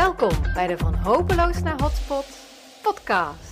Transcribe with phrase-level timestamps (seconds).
[0.00, 2.24] Welkom bij de Van Hopeloos naar Hotspot
[2.82, 3.49] podcast.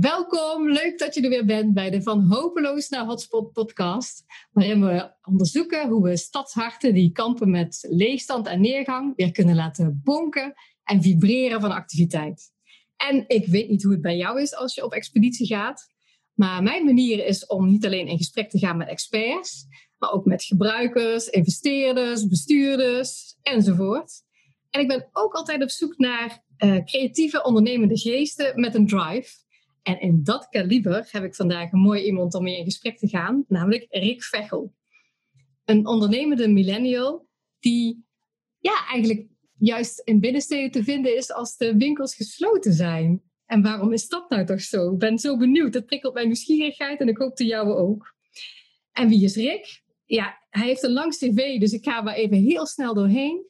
[0.00, 4.80] Welkom, leuk dat je er weer bent bij de Van Hopeloos naar Hotspot podcast, waarin
[4.86, 10.54] we onderzoeken hoe we stadsharten die kampen met leegstand en neergang weer kunnen laten bonken
[10.84, 12.50] en vibreren van activiteit.
[12.96, 15.86] En ik weet niet hoe het bij jou is als je op expeditie gaat,
[16.34, 19.66] maar mijn manier is om niet alleen in gesprek te gaan met experts,
[19.98, 24.22] maar ook met gebruikers, investeerders, bestuurders enzovoort.
[24.70, 29.48] En ik ben ook altijd op zoek naar uh, creatieve ondernemende geesten met een drive
[29.82, 33.08] en in dat kaliber heb ik vandaag een mooi iemand om mee in gesprek te
[33.08, 34.74] gaan, namelijk Rick Vechel.
[35.64, 38.04] Een ondernemende millennial die
[38.58, 39.26] ja, eigenlijk
[39.58, 43.22] juist in binnensteden te vinden is als de winkels gesloten zijn.
[43.46, 44.92] En waarom is dat nou toch zo?
[44.92, 45.72] Ik ben zo benieuwd.
[45.72, 48.14] Dat prikkelt mijn nieuwsgierigheid en ik hoop de jouwe ook.
[48.92, 49.82] En wie is Rick?
[50.04, 53.46] Ja, hij heeft een lang cv, dus ik ga maar even heel snel doorheen.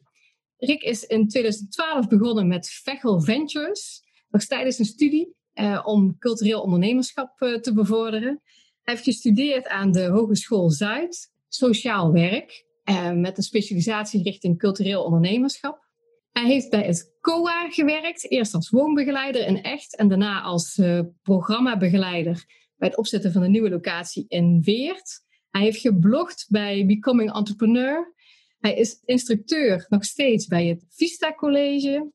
[0.56, 5.34] Rick is in 2012 begonnen met Vechel Ventures, nog tijdens een studie.
[5.52, 8.40] Eh, om cultureel ondernemerschap uh, te bevorderen.
[8.82, 15.04] Hij heeft gestudeerd aan de Hogeschool Zuid, sociaal werk, uh, met een specialisatie richting cultureel
[15.04, 15.88] ondernemerschap.
[16.32, 20.80] Hij heeft bij het COA gewerkt, eerst als woonbegeleider in Echt en daarna als
[21.22, 22.44] programmabegeleider
[22.76, 25.20] bij het opzetten van een nieuwe locatie in Weert.
[25.50, 28.14] Hij heeft geblogd bij Becoming Entrepreneur.
[28.58, 32.10] Hij is instructeur nog steeds bij het Vista College.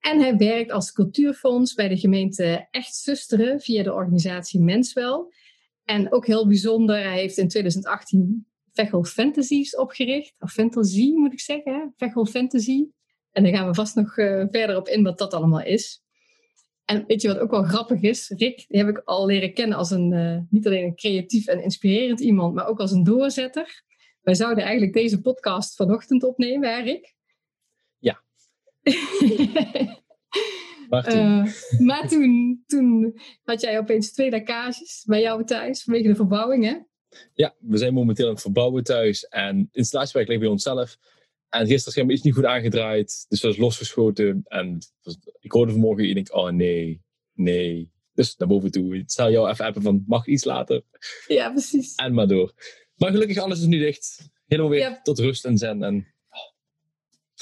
[0.00, 5.32] En hij werkt als cultuurfonds bij de gemeente Echt Zusteren via de organisatie Menswel.
[5.84, 10.34] En ook heel bijzonder, hij heeft in 2018 Vechel Fantasies opgericht.
[10.38, 11.80] Of Fantasy moet ik zeggen, hè?
[11.96, 12.86] Vechel Fantasy.
[13.32, 16.02] En daar gaan we vast nog uh, verder op in wat dat allemaal is.
[16.84, 18.28] En weet je wat ook wel grappig is?
[18.28, 21.62] Rick, die heb ik al leren kennen als een, uh, niet alleen een creatief en
[21.62, 23.82] inspirerend iemand, maar ook als een doorzetter.
[24.20, 27.16] Wij zouden eigenlijk deze podcast vanochtend opnemen, hè Rick?
[30.88, 36.08] Maar toen, uh, maar toen, toen had jij opeens twee lekkages bij jou thuis vanwege
[36.08, 36.76] de verbouwing, hè?
[37.34, 40.96] Ja, we zijn momenteel aan het verbouwen thuis en installatiewerk ligt bij onszelf.
[41.48, 44.42] En gisteren schijnbaar iets niet goed aangedraaid, dus dat is losgeschoten.
[44.44, 44.78] En
[45.40, 47.02] ik hoorde vanmorgen en ik denk, oh nee,
[47.34, 47.92] nee.
[48.12, 48.96] Dus naar boven toe.
[48.96, 50.82] Ik zal jou even appen van, mag iets later?
[51.26, 51.94] Ja, precies.
[51.94, 52.52] En maar door.
[52.96, 54.30] Maar gelukkig, alles is nu dicht.
[54.46, 55.00] Helemaal weer ja.
[55.02, 55.82] tot rust en zen.
[55.82, 56.06] En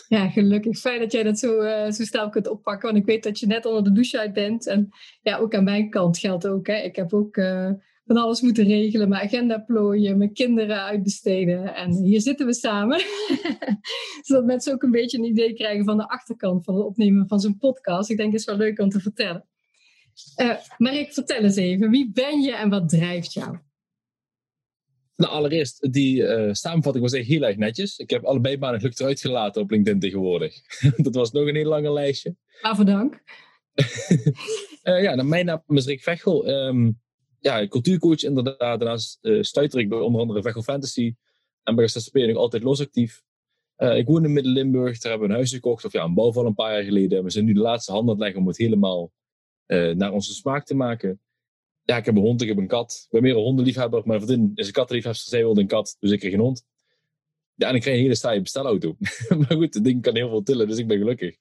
[0.08, 0.78] ja, gelukkig.
[0.78, 2.88] Fijn dat jij dat zo, uh, zo snel kunt oppakken.
[2.88, 4.66] Want ik weet dat je net onder de douche uit bent.
[4.66, 4.88] En
[5.22, 6.66] ja, ook aan mijn kant geldt ook.
[6.66, 6.76] Hè.
[6.76, 7.70] Ik heb ook uh,
[8.06, 9.08] van alles moeten regelen.
[9.08, 11.74] Mijn agenda plooien, mijn kinderen uitbesteden.
[11.74, 13.00] En hier zitten we samen.
[14.22, 17.40] Zodat mensen ook een beetje een idee krijgen van de achterkant van het opnemen van
[17.40, 18.10] zo'n podcast.
[18.10, 19.44] Ik denk het is wel leuk om te vertellen.
[20.40, 21.90] Uh, maar ik vertel eens even.
[21.90, 23.58] Wie ben je en wat drijft jou?
[25.16, 27.98] Nou, allereerst, die uh, samenvatting was echt heel erg netjes.
[27.98, 30.60] Ik heb allebei banen gelukkig eruit gelaten op LinkedIn tegenwoordig.
[30.96, 32.36] dat was nog een heel lange lijstje.
[32.60, 33.22] Waarvoor dank.
[34.82, 36.48] uh, ja, nou, mijn naam is Rick Vechel.
[36.48, 37.00] Um,
[37.40, 38.58] ja, cultuurcoach inderdaad.
[38.58, 41.14] Daarnaast uh, stuiter ik bij onder andere Vechel Fantasy.
[41.62, 43.22] En bij SSP nog altijd losactief.
[43.76, 44.98] ik woon in Midden-Limburg.
[44.98, 45.84] Daar hebben we een huis gekocht.
[45.84, 47.24] Of ja, een bouwval een paar jaar geleden.
[47.24, 49.12] We zijn nu de laatste handen aan het leggen om het helemaal
[49.94, 51.20] naar onze smaak te maken
[51.86, 53.02] ja, ik heb een hond, ik heb een kat.
[53.04, 54.02] Ik ben meer een hondenliefhebber.
[54.04, 55.22] Mijn vriendin is een kattenliefhebber.
[55.24, 56.64] Zij wilde een kat, dus ik kreeg een hond.
[57.54, 58.96] Ja, en ik kreeg een hele saaie bestelauto.
[59.38, 61.36] maar goed, het ding kan heel veel tillen, dus ik ben gelukkig.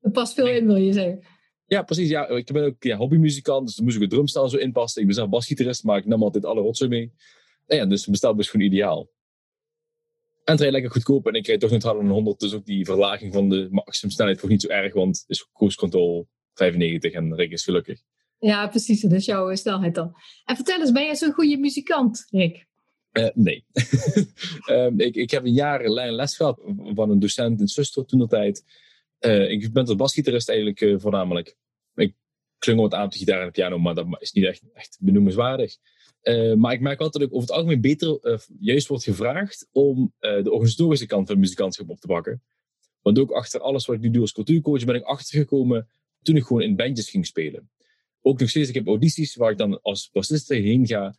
[0.00, 1.24] Er past veel in, wil je zeggen?
[1.66, 2.08] Ja, precies.
[2.08, 5.00] Ja, ik ben ook ja, hobbymuzikant, dus dan moest ik het drumstel zo inpassen.
[5.00, 7.12] Ik ben zelf basgitarist, maar ik nam altijd alle rotzooi mee.
[7.66, 9.10] En ja, dus een bestelbus is gewoon ideaal.
[10.44, 12.64] En het rijdt lekker goedkoop en ik krijg toch net harder een 100, dus ook
[12.64, 17.12] die verlaging van de maximumsnelheid voor niet zo erg, want het is cruise control 95
[17.12, 18.00] en Rick is gelukkig.
[18.40, 19.00] Ja, precies.
[19.00, 20.14] Dat is jouw snelheid dan.
[20.44, 22.66] En vertel eens, ben jij zo'n goede muzikant, Rick?
[23.12, 23.64] Uh, nee.
[24.70, 26.60] um, ik, ik heb een jaar les gehad
[26.94, 28.64] van een docent in Suster toen de tijd.
[29.20, 31.56] Uh, ik ben tot basgitarist eigenlijk uh, voornamelijk.
[31.94, 32.14] Ik
[32.58, 35.76] klungel het aan de gitaar en piano, maar dat is niet echt, echt benoemenswaardig.
[36.56, 40.50] maar ik merk altijd dat ik over het algemeen beter juist wordt gevraagd om de
[40.50, 42.42] organisatorische kant van muzikantschap op te pakken.
[43.02, 45.88] Want ook achter alles wat ik nu doe als cultuurcoach ben ik achtergekomen
[46.22, 47.70] toen ik gewoon in bandjes ging spelen
[48.22, 51.14] ook nog steeds, ik heb audities waar ik dan als bassist heen ga.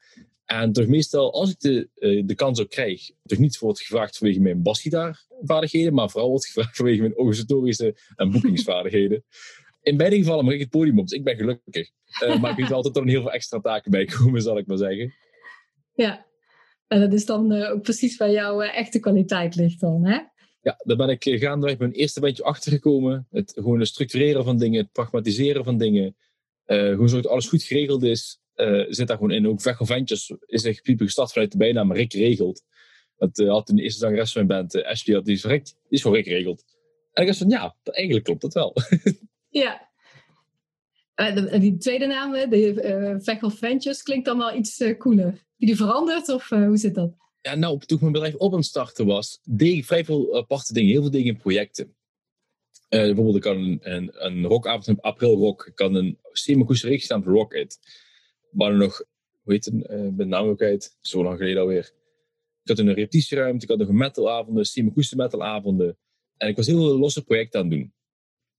[0.45, 4.17] En toch meestal, als ik de, uh, de kans ook krijg, toch niet wordt gevraagd
[4.17, 9.23] vanwege mijn basgitaarvaardigheden, maar vooral wordt gevraagd vanwege mijn organisatorische en boekingsvaardigheden.
[9.81, 11.89] In beide gevallen mag ik het podium op, dus ik ben gelukkig.
[12.23, 14.77] Uh, maar ik weet altijd er heel veel extra taken bij komen, zal ik maar
[14.77, 15.13] zeggen.
[15.93, 16.25] Ja,
[16.87, 20.19] en dat is dan uh, ook precies waar jouw echte kwaliteit ligt dan, hè?
[20.61, 23.27] Ja, daar ben ik gaandeweg mijn eerste bandje achtergekomen.
[23.29, 26.15] Het gewoon het structureren van dingen, het pragmatiseren van dingen.
[26.65, 28.41] Gewoon zodat alles goed geregeld is.
[28.55, 29.47] Uh, zit daar gewoon in.
[29.47, 32.63] Ook Vechel Ventures is echt piepig gestart vanuit de bijnaam Rick Regelt.
[33.17, 35.63] Dat uh, had in de eerste zangeres van mijn band, Ashley, had die is, Rick,
[35.63, 36.63] die is voor Rick Regelt.
[37.13, 38.75] En ik was van, ja, eigenlijk klopt dat wel.
[39.61, 39.89] ja.
[41.59, 45.25] Die tweede naam, de uh, Vechel Ventures, klinkt dan wel iets cooler.
[45.25, 47.13] Heb je die veranderd of hoe zit dat?
[47.41, 50.73] Ja, nou, toen mijn bedrijf op aan het starten was, deed ik vrij veel aparte
[50.73, 50.91] dingen.
[50.91, 51.95] Heel veel dingen in projecten.
[52.99, 55.65] Bijvoorbeeld, ik kan een, een, een rockavond in april rock.
[55.65, 57.79] Ik kan een semi-akoestische staan voor Rocket
[58.51, 59.03] waren nog,
[59.41, 61.93] hoe heet het, uh, met naam ook uit, zo lang geleden alweer.
[62.63, 65.97] Ik had een repetitieruimte, ik had nog een metalavonden, Steam metalavonden.
[66.37, 67.93] En ik was heel veel losse projecten aan het doen.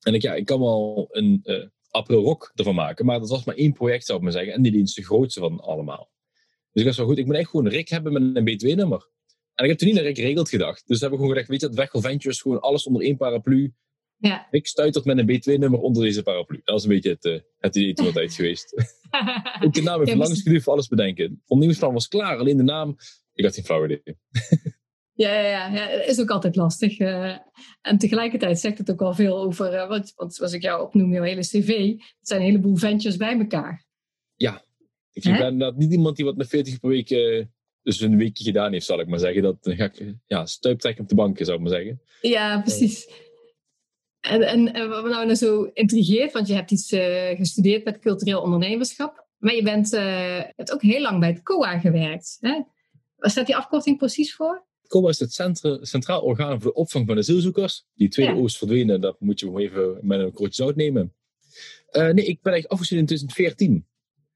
[0.00, 3.44] En ik, ja, ik kan wel een uh, April Rock ervan maken, maar dat was
[3.44, 4.52] maar één project, zou ik maar zeggen.
[4.52, 6.10] En die is de grootste van allemaal.
[6.72, 9.10] Dus ik was wel goed, ik moet echt gewoon een Rick hebben met een B2-nummer.
[9.54, 10.86] En ik heb toen niet naar Rick Regelt gedacht.
[10.86, 13.72] Dus heb ik gewoon gedacht, weet je, dat Ventures, gewoon alles onder één paraplu.
[14.22, 14.46] Ja.
[14.50, 16.60] Ik stuitert met een B2-nummer onder deze paraplu.
[16.64, 18.74] Dat was een beetje het, uh, het idee toen tijd geweest.
[19.64, 21.24] Ook de naam heeft ja, lang voor alles bedenken.
[21.24, 22.96] Ondernemingsplan was klaar, alleen de naam,
[23.32, 24.02] ik had geen flauw idee.
[25.14, 26.98] Ja, ja, ja, ja, is ook altijd lastig.
[26.98, 27.36] Uh,
[27.80, 31.12] en tegelijkertijd zegt het ook al veel over, uh, want, want zoals ik jou opnoem,
[31.12, 33.84] jouw hele cv, het zijn een heleboel ventures bij elkaar.
[34.34, 34.64] Ja,
[35.12, 37.08] ik ben inderdaad niet iemand die wat met 40 per week
[37.82, 39.42] dus een weekje gedaan heeft, zal ik maar zeggen.
[39.42, 42.00] Dat ga ik ja, stuiptrekken op de banken, zou ik maar zeggen.
[42.20, 43.08] Ja, precies.
[44.22, 47.98] En, en, en wat me nou zo intrigeert, want je hebt iets uh, gestudeerd met
[47.98, 52.36] cultureel ondernemerschap, maar je bent, uh, hebt ook heel lang bij het COA gewerkt.
[52.40, 52.62] Hè?
[53.16, 54.66] Waar staat die afkorting precies voor?
[54.86, 57.86] COA is het centra, Centraal Orgaan voor de Opvang van Asielzoekers.
[57.94, 58.38] Die tweede ja.
[58.38, 61.14] oost verdwenen, dat moet je even met een kortje zout nemen.
[61.92, 63.86] Uh, nee, ik ben eigenlijk afgestudeerd in 2014.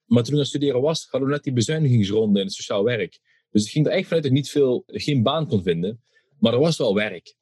[0.05, 3.19] Maar toen ik aan studeren was, hadden we net die bezuinigingsronde in het sociaal werk.
[3.51, 6.01] Dus ik ging er echt vanuit dat ik niet veel, geen baan kon vinden.
[6.39, 7.35] Maar er was wel werk.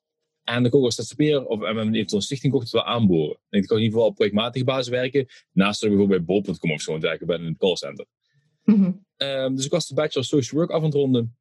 [0.44, 3.38] En ik ook als ZZP'er of en eventueel een stichting kocht het wel aanboren.
[3.48, 5.26] En ik kon in ieder geval op projectmatige basis werken.
[5.52, 8.06] Naast dat ik bijvoorbeeld bij bol.com of zo aan werken ben in een callcenter.
[8.64, 9.04] Mm -hmm.
[9.16, 11.36] um, dus ik was de Bachelor Social Work af aan het ronden.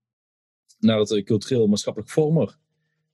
[0.79, 2.57] Naar het cultureel maatschappelijk vormer.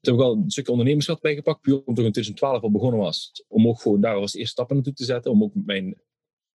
[0.02, 1.62] Toen heb ik al een stukje ondernemerschap bijgepakt.
[1.62, 3.44] Puur omdat ik in 2012 al begonnen was.
[3.48, 5.32] Om ook gewoon daar als eerste stappen naartoe te zetten.
[5.32, 6.02] Om ook mijn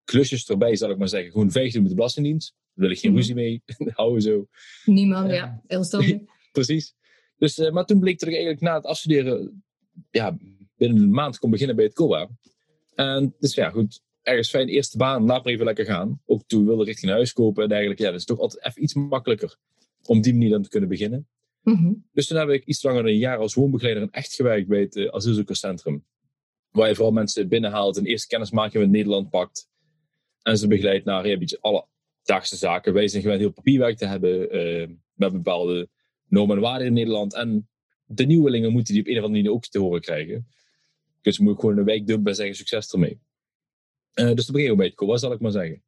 [0.04, 1.32] klusjes erbij, zal ik maar zeggen.
[1.32, 2.54] Gewoon vijf doen met de Belastingdienst.
[2.74, 3.26] Daar wil ik geen mm -hmm.
[3.26, 3.62] ruzie mee
[3.94, 4.46] houden zo.
[4.84, 5.62] Niemand, uh, ja.
[5.66, 6.22] Heel standaard.
[6.52, 6.94] precies.
[7.44, 9.64] Dus, uh, maar toen bleek dat ik eigenlijk na het afstuderen
[10.10, 10.36] ja,
[10.76, 12.28] binnen een maand kon beginnen bij het COA.
[12.94, 16.20] En dus ja, goed, ergens fijn, eerste baan, laat maar even lekker gaan.
[16.26, 18.82] Ook toen we wilden richting huis kopen en eigenlijk, ja, dat is toch altijd even
[18.82, 19.56] iets makkelijker
[20.04, 21.28] om die manier dan te kunnen beginnen.
[21.62, 22.06] Mm -hmm.
[22.12, 24.80] Dus toen heb ik iets langer dan een jaar als woonbegeleider en echt gewerkt bij
[24.80, 26.04] het uh, asielzoekerscentrum.
[26.70, 29.68] Waar je vooral mensen binnenhaalt en eerst kennismaking met Nederland pakt.
[30.42, 31.86] En ze begeleidt naar ja, beetje alle
[32.22, 32.92] dagse zaken.
[32.92, 35.88] Wij zijn gewend heel papierwerk te hebben uh, met bepaalde
[36.28, 37.34] normen en waarden in Nederland.
[37.34, 37.68] En
[38.04, 40.48] de nieuwelingen moeten die op een of andere manier ook te horen krijgen.
[41.20, 43.20] Dus moet ik gewoon een week dumpen en zeggen succes ermee.
[44.14, 45.82] Uh, dus dat begin bij het COA, zal ik maar zeggen.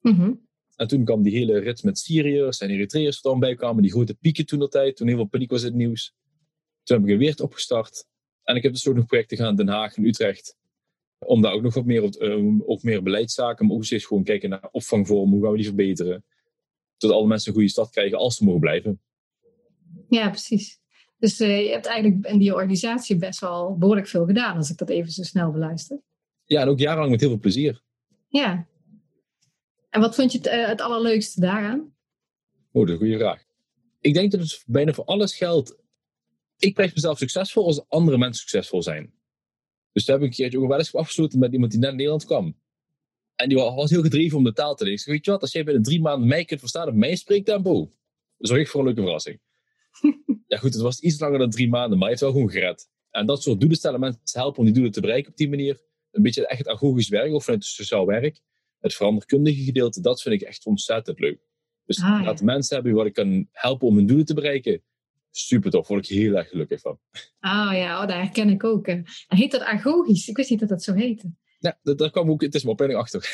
[0.00, 0.48] Mm -hmm.
[0.76, 3.82] En toen kwam die hele rit met Syriërs en Eritreërs er dan bij kwamen.
[3.82, 6.14] Die grote pieken toen dat tijd, toen heel veel paniek was in het nieuws.
[6.82, 8.06] Toen heb ik een weert opgestart.
[8.42, 10.56] En ik heb dus ook nog projecten gedaan in Den Haag en Utrecht.
[11.18, 14.50] Om daar ook nog wat meer, op, uh, meer beleidszaken, maar ook steeds gewoon kijken
[14.50, 15.34] naar opvangvormen.
[15.34, 16.24] Hoe gaan we die verbeteren?
[16.96, 19.00] Zodat alle mensen een goede stad krijgen als ze mogen blijven.
[20.10, 20.78] Ja, precies.
[21.18, 24.76] Dus uh, je hebt eigenlijk in die organisatie best wel behoorlijk veel gedaan, als ik
[24.76, 26.00] dat even zo snel beluister.
[26.44, 27.82] Ja, en ook jarenlang met heel veel plezier.
[28.28, 28.66] Ja.
[29.90, 31.94] En wat vond je het, uh, het allerleukste daaraan?
[32.72, 33.44] Oh, dat is een goede vraag.
[34.00, 35.76] Ik denk dat het bijna voor alles geldt.
[36.58, 39.12] Ik prijs mezelf succesvol als andere mensen succesvol zijn.
[39.92, 41.96] Dus daar heb ik een keertje ook wel eens afgesloten met iemand die net in
[41.96, 42.56] Nederland kwam.
[43.34, 45.00] En die was heel gedreven om de taal te leren.
[45.00, 47.90] Ik weet je wat, als jij binnen drie maanden mij kunt verstaan op mijn spreektempo,
[48.38, 49.40] zorg ik voor een leuke verrassing.
[50.46, 52.88] Ja goed, het was iets langer dan drie maanden, maar hij heeft wel gewoon gered.
[53.10, 55.80] En dat soort doelen stellen mensen helpen om die doelen te bereiken op die manier.
[56.10, 58.40] Een beetje echt het agogisch werk of vanuit het sociaal werk.
[58.78, 61.40] Het veranderkundige gedeelte, dat vind ik echt ontzettend leuk.
[61.84, 64.82] Dus ah, laat mensen hebben wat ik kan helpen om hun doelen te bereiken.
[65.30, 66.98] Super tof, word ik heel erg gelukkig van.
[67.38, 68.86] Ah ja, oh, dat herken ik ook.
[68.86, 69.00] Hè.
[69.26, 70.28] Heet dat agogisch?
[70.28, 71.32] Ik wist niet dat dat zo heette.
[71.58, 73.30] Ja, dat kwam ook, het is mijn opleiding achter.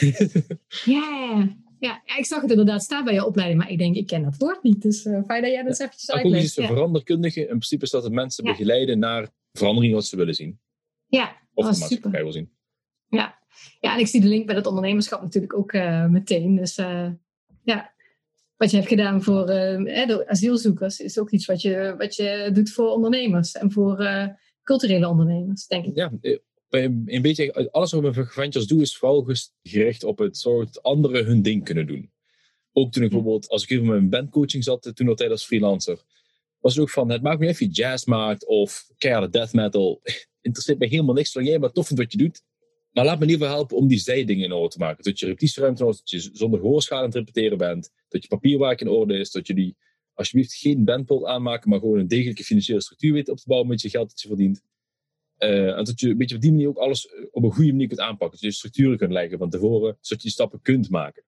[0.94, 4.22] ja, ja, ik zag het inderdaad staan bij je opleiding, maar ik denk, ik ken
[4.22, 4.82] dat woord niet.
[4.82, 6.44] Dus uh, fijn dat jij dat eens eventjes uitlegt.
[6.44, 6.68] Is een ja.
[6.68, 7.40] veranderkundige.
[7.40, 8.50] In principe is dat het mensen ja.
[8.50, 10.60] begeleiden naar verandering wat ze willen zien.
[11.06, 12.50] Ja, of dat de maatschappij wil zien.
[13.08, 13.38] Ja.
[13.80, 16.56] ja, en ik zie de link met het ondernemerschap natuurlijk ook uh, meteen.
[16.56, 17.10] Dus uh,
[17.62, 17.94] ja,
[18.56, 22.72] wat je hebt gedaan voor de asielzoekers is ook iets wat je, wat je doet
[22.72, 24.08] voor ondernemers en voor
[24.62, 25.96] culturele ondernemers, denk ik.
[25.96, 26.12] Ja,
[26.84, 29.26] een beetje alles wat ik met ventures doe, is vooral
[29.62, 32.10] gericht op het soort anderen hun ding kunnen doen.
[32.72, 36.02] Ook toen ik bijvoorbeeld, als ik even met mijn bandcoaching zat, toen altijd als freelancer,
[36.60, 40.00] was ook van, het maakt me niet of je jazz maakt of keiharde death metal.
[40.40, 42.42] Interesseert me helemaal niks, zolang jij maar tof vindt wat je doet.
[42.96, 45.04] Maar laat me in ieder geval helpen om die zijdingen in orde te maken.
[45.04, 47.90] Dat je repetitieruimte in orde dat je zonder gehoorschade aan het repeteren bent.
[48.08, 49.30] Dat je papierwerk in orde is.
[49.30, 49.76] Dat je die,
[50.14, 53.80] alsjeblieft geen bandpot aanmaken, maar gewoon een degelijke financiële structuur weet op te bouwen met
[53.80, 54.62] je geld dat je verdient.
[55.38, 57.88] Uh, en dat je een beetje op die manier ook alles op een goede manier
[57.88, 58.30] kunt aanpakken.
[58.30, 61.24] Dat je structuren kunt leggen van tevoren, zodat je die stappen kunt maken.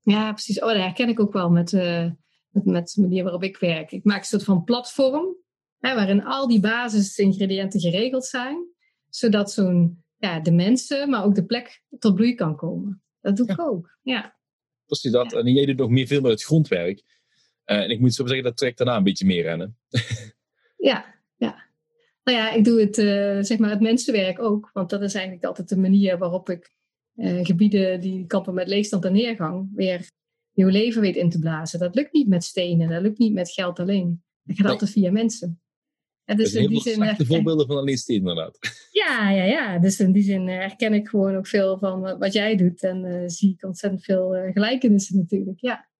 [0.00, 0.60] Ja, precies.
[0.60, 2.10] Oh, dat herken ik ook wel met, uh,
[2.48, 3.92] met, met de manier waarop ik werk.
[3.92, 5.36] Ik maak een soort van platform,
[5.78, 8.66] hè, waarin al die basisingrediënten geregeld zijn,
[9.08, 13.02] zodat zo'n, ja, de mensen, maar ook de plek tot bloei kan komen.
[13.20, 14.36] Dat doe ik ook, ja.
[14.86, 15.30] Precies dat.
[15.30, 15.38] Ja.
[15.38, 17.02] En jij doet nog meer veel met het grondwerk.
[17.66, 19.78] Uh, en ik moet zo zeggen, dat trekt daarna een beetje meer rennen.
[20.76, 21.20] ja, ja.
[22.24, 24.70] Nou ja, ik doe het, uh, zeg maar het mensenwerk ook.
[24.72, 26.74] Want dat is eigenlijk altijd de manier waarop ik
[27.14, 30.10] uh, gebieden die kampen met leegstand en neergang weer
[30.52, 31.78] nieuw leven weet in te blazen.
[31.78, 34.22] Dat lukt niet met stenen, dat lukt niet met geld alleen.
[34.42, 34.72] Dat gaat nee.
[34.72, 35.60] altijd via mensen.
[36.24, 37.26] En dus in die zin herken...
[37.26, 38.58] voorbeelden van alleen stenen inderdaad.
[38.92, 39.78] Ja, ja, ja.
[39.78, 42.82] Dus in die zin herken ik gewoon ook veel van wat jij doet.
[42.82, 45.90] En uh, zie ik ontzettend veel gelijkenissen natuurlijk, ja.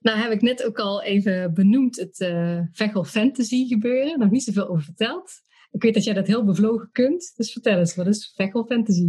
[0.00, 4.18] Nou heb ik net ook al even benoemd het uh, Vechel Fantasy gebeuren.
[4.18, 5.32] Nog niet zoveel over verteld.
[5.70, 7.32] Ik weet dat jij dat heel bevlogen kunt.
[7.36, 9.08] Dus vertel eens, wat is Vechel Fantasy?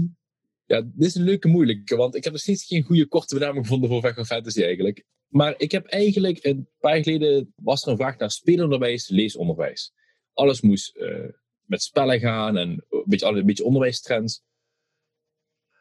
[0.66, 3.66] Ja, dit is een leuke moeilijke, want ik heb nog steeds geen goede korte benaming
[3.66, 5.06] gevonden voor Vechel Fantasy eigenlijk.
[5.28, 9.94] Maar ik heb eigenlijk, een paar jaar geleden was er een vraag naar speelonderwijs, leesonderwijs.
[10.34, 11.30] Alles moest uh,
[11.66, 14.44] met spellen gaan en een beetje, een beetje onderwijstrends.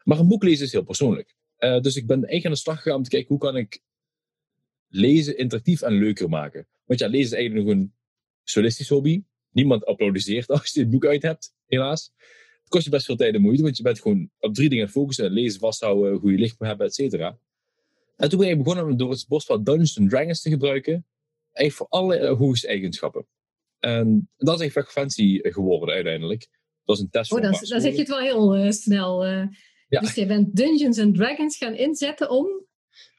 [0.03, 1.35] Maar een boek lezen is heel persoonlijk.
[1.59, 3.81] Uh, dus ik ben eigenlijk aan de slag gegaan om te kijken hoe kan ik
[4.91, 6.67] lezen interactief en leuker maken.
[6.85, 7.93] Want ja, lezen is eigenlijk nog een
[8.43, 9.23] solistisch hobby.
[9.51, 12.11] Niemand applaudisseert als je dit boek uit hebt, helaas.
[12.61, 14.89] Het kost je best veel tijd en moeite, want je bent gewoon op drie dingen
[14.89, 15.31] focussen.
[15.31, 17.37] Lezen, vasthouden, goede licht hebben, et cetera.
[18.15, 21.05] En toen ben ik begonnen door het bos van Dungeons Dragons te gebruiken.
[21.51, 23.25] Eigenlijk voor alle uh, hoogste eigenschappen.
[23.79, 26.39] En dat is echt echt fancy geworden uiteindelijk.
[26.39, 26.49] Dat
[26.85, 29.27] was een test oh, dan, dan zeg je het wel heel uh, snel.
[29.27, 29.43] Uh,
[29.89, 29.99] ja.
[29.99, 32.65] Dus je bent Dungeons and Dragons gaan inzetten om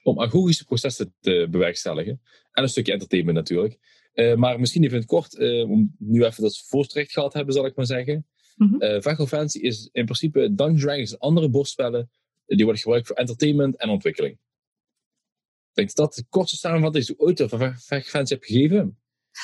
[0.02, 2.20] om agogische processen te bewerkstelligen.
[2.52, 3.78] En een stukje entertainment natuurlijk.
[4.14, 7.54] Uh, maar misschien even in het kort, uh, om nu even dat voorstrecht gehad hebben,
[7.54, 8.26] zal ik maar zeggen.
[8.56, 8.82] Mm -hmm.
[8.82, 12.10] uh, Fancy is in principe Dungeons Dragons en andere bordspellen.
[12.46, 14.32] Die worden gebruikt voor entertainment en ontwikkeling.
[14.32, 18.98] Ik denk dat dat de kortste samenvatting is die ik ooit over Fancy heb gegeven.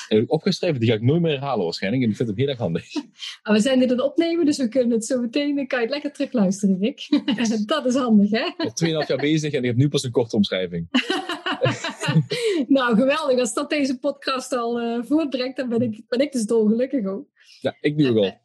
[0.07, 2.03] Heb ik opgeschreven, die ga ik nooit meer herhalen waarschijnlijk.
[2.03, 2.93] En ik vind hem heel erg handig.
[3.43, 5.79] Maar we zijn dit aan het opnemen, dus we kunnen het zo meteen, dan kan
[5.79, 6.99] je het lekker terugluisteren, Rick.
[7.35, 7.49] Yes.
[7.65, 8.49] dat is handig, hè?
[8.57, 10.87] Al 2,5 jaar bezig en ik heb nu pas een korte omschrijving.
[12.67, 13.39] nou, geweldig.
[13.39, 17.27] Als dat deze podcast al uh, voortbrengt, dan ben ik, ben ik dus dolgelukkig ook.
[17.59, 18.37] Ja, ik nu ook al.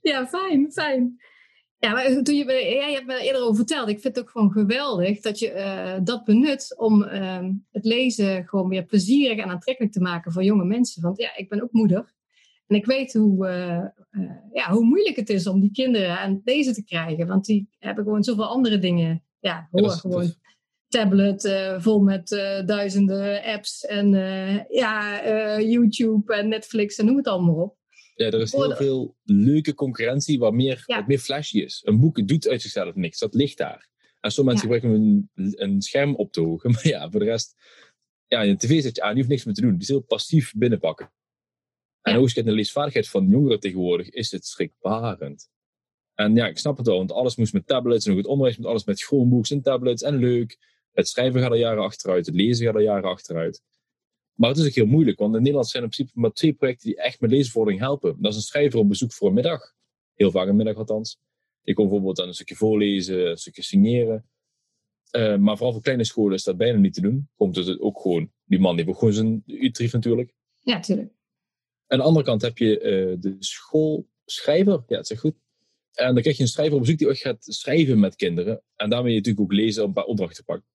[0.00, 1.20] Ja, fijn, fijn.
[1.84, 3.88] Ja, maar toen je, jij hebt me eerder over verteld.
[3.88, 8.48] Ik vind het ook gewoon geweldig dat je uh, dat benut om uh, het lezen
[8.48, 11.02] gewoon weer plezierig en aantrekkelijk te maken voor jonge mensen.
[11.02, 12.14] Want ja, ik ben ook moeder.
[12.66, 13.48] En ik weet hoe,
[14.10, 17.26] uh, ja, hoe moeilijk het is om die kinderen aan het lezen te krijgen.
[17.26, 19.22] Want die hebben gewoon zoveel andere dingen.
[19.40, 20.38] Ja, hoor, ja, gewoon is...
[20.88, 22.28] tablet vol met
[22.66, 23.86] duizenden apps.
[23.86, 24.10] En
[24.68, 25.20] ja,
[25.60, 27.76] YouTube en Netflix en noem het allemaal op.
[28.14, 31.04] Ja, er is heel veel leuke concurrentie waar meer, ja.
[31.06, 31.80] meer flashy is.
[31.84, 33.88] Een boek doet uit zichzelf niks, dat ligt daar.
[34.20, 34.86] En sommige mensen ja.
[34.88, 37.54] gebruiken een, een scherm op te hogen, maar ja, voor de rest,
[38.26, 39.70] ja, een tv zet je aan, die hoeft niks meer te doen.
[39.70, 41.12] Die is heel passief binnenpakken.
[42.02, 45.50] En kijkt naar de leesvaardigheid van jongeren tegenwoordig, is het schrikbarend.
[46.14, 48.56] En ja, ik snap het wel, want alles moest met tablets en ook het onderwijs
[48.56, 50.58] moet alles met Chromebooks en tablets en leuk.
[50.92, 53.62] Het schrijven gaat al jaren achteruit, het lezen gaat al jaren achteruit.
[54.42, 56.86] Maar het is ook heel moeilijk, want in Nederland zijn in principe maar twee projecten
[56.86, 58.16] die echt met leesvordering helpen.
[58.20, 59.74] Dat is een schrijver op bezoek voor een middag.
[60.14, 61.18] Heel vaak een middag althans.
[61.62, 64.28] Ik kom bijvoorbeeld aan een stukje voorlezen, een stukje signeren.
[65.16, 67.28] Uh, maar vooral voor kleine scholen is dat bijna niet te doen.
[67.36, 70.34] Komt het ook gewoon, die man die heeft gewoon zijn utrief natuurlijk.
[70.58, 71.12] Ja, tuurlijk.
[71.86, 74.84] Aan de andere kant heb je uh, de schoolschrijver.
[74.86, 75.34] Ja, het is goed.
[75.92, 78.62] En dan krijg je een schrijver op bezoek die ook gaat schrijven met kinderen.
[78.76, 80.66] En daarmee je natuurlijk ook lezen om een paar opdrachten te pakken.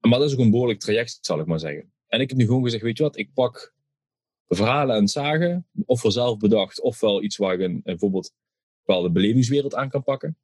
[0.00, 1.94] Maar dat is ook een behoorlijk traject, zal ik maar zeggen.
[2.06, 3.74] En ik heb nu gewoon gezegd, weet je wat, ik pak
[4.48, 8.34] verhalen en zagen, ofwel zelf bedacht, ofwel iets waar ik een, bijvoorbeeld een
[8.84, 10.38] bepaalde belevingswereld aan kan pakken.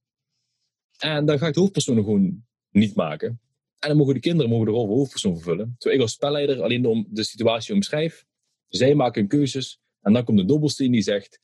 [0.98, 3.40] En dan ga ik de hoofdpersonen gewoon niet maken.
[3.78, 5.74] En dan mogen de kinderen mogen de rol van hoofdpersoon vervullen.
[5.78, 8.24] Terwijl ik als spelleider alleen om de situatie omschrijf.
[8.68, 9.80] Zij maken keuzes.
[10.00, 11.40] En dan komt de dobbelsteen die zegt,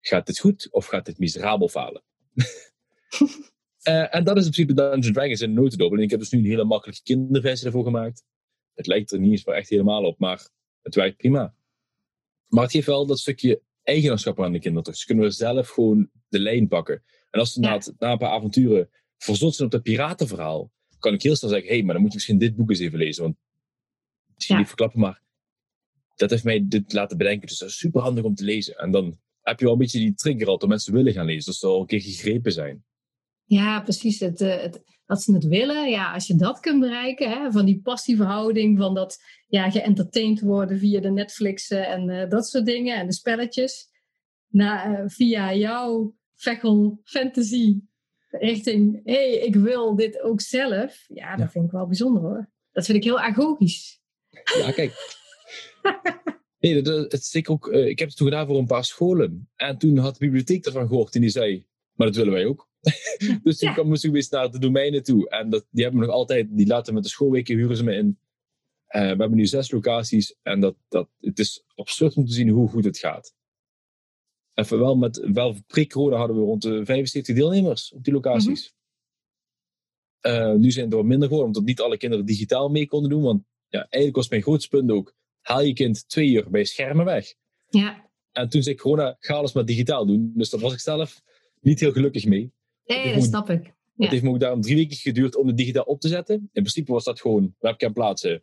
[0.00, 2.02] gaat dit goed of gaat dit miserabel falen?
[2.34, 2.44] uh,
[4.14, 5.92] en dat is in principe Dungeons Dragons in notendop.
[5.92, 8.24] En ik heb dus nu een hele makkelijke kinderversie ervoor gemaakt.
[8.80, 10.48] Het lijkt er niet eens echt helemaal op, maar
[10.82, 11.54] het werkt prima.
[12.46, 14.98] Maar het geeft wel dat stukje eigenaarschap aan de kinderen terug.
[14.98, 17.02] Ze kunnen we zelf gewoon de lijn pakken.
[17.30, 17.68] En als ze ja.
[17.68, 21.68] na, na, een paar avonturen verzot zijn op het piratenverhaal, kan ik heel snel zeggen,
[21.68, 23.22] hé, hey, maar dan moet je misschien dit boek eens even lezen.
[23.22, 23.36] Want
[24.34, 24.60] misschien ja.
[24.60, 25.22] niet verklappen, maar
[26.14, 27.48] dat heeft mij dit laten bedenken.
[27.48, 28.74] Dus dat is super handig om te lezen.
[28.76, 31.44] En dan heb je wel een beetje die trigger al dat mensen willen gaan lezen.
[31.44, 32.84] Dus ze al een keer gegrepen zijn.
[33.50, 34.20] Ja, precies.
[34.20, 35.90] Het, eh, het, dat ze het willen.
[35.90, 40.78] Ja, als je dat kunt bereiken, hè, van die passieverhouding, van dat ja, geëntertained worden
[40.78, 43.88] via de Netflix en uh, dat soort dingen en de spelletjes.
[44.48, 47.80] Na, uh, via jouw vechel fantasy
[48.28, 51.04] richting, hé, hey, ik wil dit ook zelf.
[51.08, 52.50] Ja, dat vind ik wel bijzonder hoor.
[52.72, 54.00] Dat vind ik heel agogisch.
[54.58, 55.18] Ja, kijk.
[56.60, 59.50] nee, dat, dat is ook, uh, ik heb het toen gedaan voor een paar scholen.
[59.56, 62.69] En toen had de bibliotheek ervan gehoord en die zei, maar dat willen wij ook.
[63.42, 63.82] dus toen ja.
[63.82, 65.28] moest ik weer naar de domeinen toe.
[65.28, 67.94] En dat, die hebben we nog altijd, die laten met de schoolweken huren ze me
[67.94, 68.06] in.
[68.06, 72.48] Uh, we hebben nu zes locaties en dat, dat, het is absurd om te zien
[72.48, 73.34] hoe goed het gaat.
[74.54, 78.74] Even wel met, wel pre-corona hadden we rond de 75 deelnemers op die locaties.
[80.22, 80.52] Mm -hmm.
[80.52, 83.22] uh, nu zijn het er minder geworden, omdat niet alle kinderen digitaal mee konden doen.
[83.22, 87.04] Want ja, eigenlijk was mijn grootste punt ook, haal je kind twee uur bij schermen
[87.04, 87.34] weg.
[87.68, 88.10] Ja.
[88.32, 90.32] En toen zei ik corona, ga alles maar digitaal doen.
[90.34, 91.22] Dus daar was ik zelf
[91.60, 92.52] niet heel gelukkig mee.
[92.96, 93.64] Nee, dat snap ik.
[93.64, 93.72] Ja.
[93.96, 96.34] Het heeft me ook daarom drie weken geduurd om het digitaal op te zetten.
[96.34, 98.42] In principe was dat gewoon webcam plaatsen,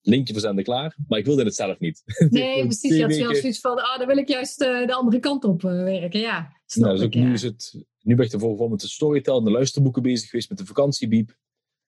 [0.00, 0.96] linkje verzenden, klaar.
[1.08, 2.02] Maar ik wilde het zelf niet.
[2.30, 2.96] Nee, precies.
[2.96, 5.62] Je had zelf zoiets van, ah, dan wil ik juist uh, de andere kant op
[5.62, 6.20] uh, werken.
[6.20, 7.28] Ja, snap nou, dus ik, ook, ja.
[7.28, 10.30] nu, is het, nu ben ik er bijvoorbeeld met de storytel en de luisterboeken bezig
[10.30, 11.36] geweest, met de vakantiebiep.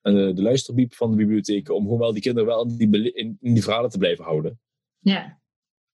[0.03, 1.71] En de, de luisterbiep van de bibliotheek.
[1.71, 4.61] Om gewoon wel die kinderen wel in die, in, in die verhalen te blijven houden.
[4.99, 5.41] Ja.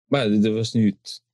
[0.05, 1.25] Maar er was nu het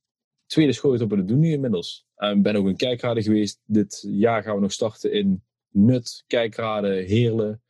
[0.53, 2.05] tweede school op het doen nu inmiddels.
[2.15, 3.59] Ik ben ook in kijkraden geweest.
[3.65, 7.61] Dit jaar gaan we nog starten in Nut, Kijkraden, Heerlen,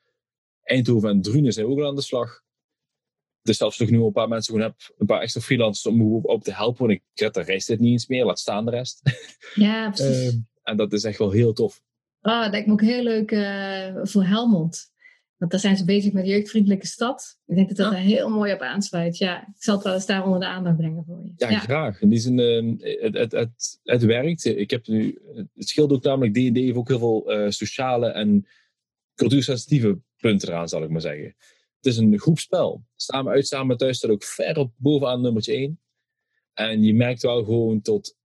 [0.64, 2.42] Eindhoven en Drunen zijn ook al aan de slag.
[3.42, 6.28] Dus zelfs nog nu een paar mensen gewoon heb, een paar extra freelancers om me
[6.28, 6.88] op te helpen.
[6.88, 9.02] Want ik red de rest dit niet eens meer, laat staan de rest.
[9.54, 10.34] Ja, precies.
[10.34, 11.82] uh, en dat is echt wel heel tof.
[12.22, 14.93] Oh, dat lijkt me ook heel leuk uh, voor Helmond.
[15.44, 17.40] Want daar zijn ze bezig met de jeugdvriendelijke stad.
[17.46, 17.98] Ik denk dat dat ja.
[17.98, 19.18] er heel mooi op aansluit.
[19.18, 21.34] Ja, ik zal het wel eens daar onder de aandacht brengen voor je.
[21.36, 21.60] Ja, ja.
[21.60, 22.02] graag.
[22.02, 24.46] In die zin, uh, het, het, het, het werkt.
[24.46, 28.48] Ik heb nu, het scheelt ook namelijk, D&D heeft ook heel veel uh, sociale en
[29.16, 31.36] cultuursensitieve punten eraan, zal ik maar zeggen.
[31.78, 32.84] Het is een groepspel.
[32.96, 35.80] Samen uit, samen thuis staat ook ver op bovenaan nummertje 1.
[36.54, 38.16] En je merkt wel gewoon tot,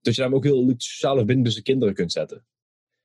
[0.00, 2.46] dat je daar ook heel sociale verbinding tussen kinderen kunt zetten.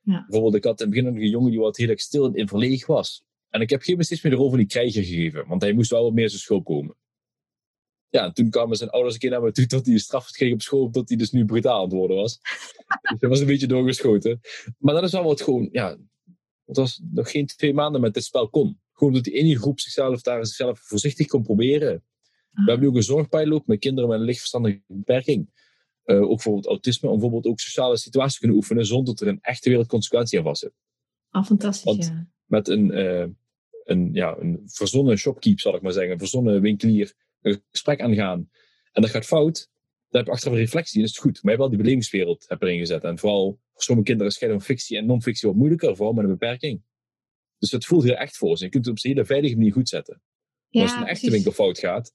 [0.00, 0.24] Ja.
[0.28, 2.94] Bijvoorbeeld, ik had in het begin een jongen die wat heel erg stil en verlegen
[2.94, 3.24] was.
[3.54, 5.90] En ik heb geen steeds meer de rol van die krijger gegeven, want hij moest
[5.90, 6.96] wel wat meer zijn school komen.
[8.08, 10.30] Ja, en toen kwamen zijn ouders een keer naar me toe dat hij een straf
[10.30, 12.38] kreeg op school, omdat hij dus nu brutaal aan het worden was.
[13.10, 14.40] dus dat was een beetje doorgeschoten.
[14.78, 15.96] Maar dat is wel wat gewoon, ja,
[16.64, 18.80] het was nog geen twee maanden met dit spel kon.
[18.92, 22.04] Gewoon dat die in die groep zichzelf daar zichzelf voorzichtig kon proberen.
[22.50, 25.50] We hebben nu ook een zorgpijloop met kinderen met een lichtverstandige beperking.
[26.04, 29.32] Uh, ook bijvoorbeeld autisme, om bijvoorbeeld ook sociale situaties te kunnen oefenen zonder dat er
[29.32, 30.72] een echte wereldconsequentie aan vast zit.
[31.30, 32.28] Ah, fantastisch, Want ja.
[32.44, 33.24] Met een, uh,
[33.84, 38.50] een, ja, een verzonnen shopkeep, zal ik maar zeggen, een verzonnen winkelier, een gesprek aangaan.
[38.92, 39.68] En dat gaat fout,
[40.08, 41.32] dan heb je achteraf een reflectie en is het goed.
[41.32, 43.04] Maar je hebt wel die belevingswereld heb erin gezet.
[43.04, 46.24] En vooral voor sommige kinderen is scheiden van fictie en non-fictie wat moeilijker, vooral met
[46.24, 46.82] een beperking.
[47.58, 48.64] Dus het voelt heel echt voor ze.
[48.64, 50.22] Je kunt het op een hele veilige manier goed zetten.
[50.68, 52.14] Ja, als het een echte winkel fout gaat,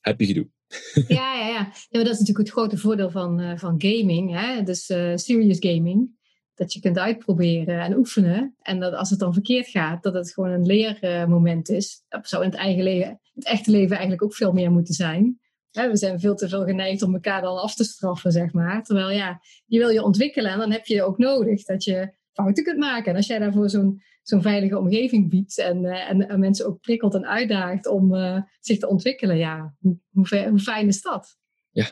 [0.00, 0.48] heb je gedoe.
[1.08, 1.48] Ja, ja, ja.
[1.48, 4.32] ja maar dat is natuurlijk het grote voordeel van, uh, van gaming.
[4.32, 4.62] Hè?
[4.62, 6.16] Dus uh, serious gaming.
[6.56, 8.56] Dat je kunt uitproberen en oefenen.
[8.62, 12.04] En dat als het dan verkeerd gaat, dat het gewoon een leermoment is.
[12.08, 15.40] Dat zou in het, eigen leven, het echte leven eigenlijk ook veel meer moeten zijn.
[15.70, 18.82] We zijn veel te veel geneigd om elkaar dan af te straffen, zeg maar.
[18.82, 22.64] Terwijl ja, je wil je ontwikkelen en dan heb je ook nodig dat je fouten
[22.64, 23.10] kunt maken.
[23.10, 26.80] En als jij daarvoor zo'n zo'n veilige omgeving biedt en, uh, en, en, mensen ook
[26.80, 31.36] prikkelt en uitdaagt om uh, zich te ontwikkelen, ja, hoe, hoe, hoe, fijn is dat?
[31.70, 31.90] Ja,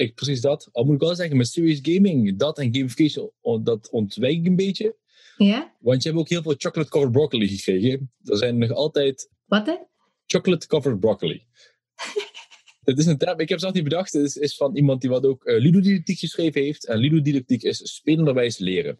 [0.00, 0.68] ik, precies dat.
[0.72, 3.30] Al moet ik wel zeggen, met serious gaming, dat en gamification,
[3.62, 4.96] dat ontwijk ik een beetje.
[5.36, 5.74] Ja?
[5.80, 8.12] Want je hebt ook heel veel chocolate covered broccoli gekregen.
[8.24, 9.30] Er zijn nog altijd...
[9.44, 9.76] Wat hè?
[10.26, 11.42] Chocolate covered broccoli.
[12.80, 14.12] Het is een term, ik heb zelf niet bedacht.
[14.12, 16.86] Het is, is van iemand die wat ook uh, ludodidactiek geschreven heeft.
[16.86, 18.98] En ludodidactiek is spelenderwijs leren.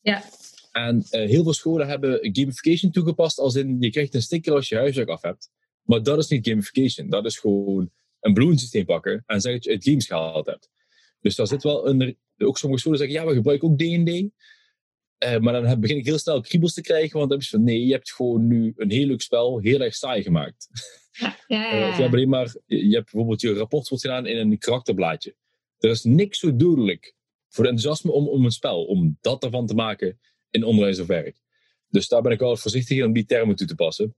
[0.00, 0.24] Ja.
[0.72, 4.68] En uh, heel veel scholen hebben gamification toegepast, als in je krijgt een sticker als
[4.68, 5.50] je huiswerk af hebt.
[5.82, 7.10] Maar dat is niet gamification.
[7.10, 10.70] Dat is gewoon een bloemensysteem pakken en zeggen dat je uit games gehaald hebt.
[11.20, 12.18] Dus daar zit wel een.
[12.38, 14.10] Ook sommige scholen zeggen ja, we gebruiken ook DD.
[15.24, 17.64] Uh, maar dan begin ik heel snel kriebels te krijgen, want dan heb je van
[17.64, 20.68] nee, je hebt gewoon nu een heel leuk spel heel erg saai gemaakt.
[21.18, 24.26] Ja, ja, ja, uh, je, hebt alleen maar, je hebt bijvoorbeeld je rapport wordt gedaan
[24.26, 25.34] in een karakterblaadje.
[25.78, 27.14] Er is niks zo dodelijk
[27.48, 30.18] voor de enthousiasme om, om een spel, om dat ervan te maken
[30.50, 31.40] in onderwijs of werk.
[31.88, 34.14] Dus daar ben ik wel voorzichtig in om die termen toe te passen.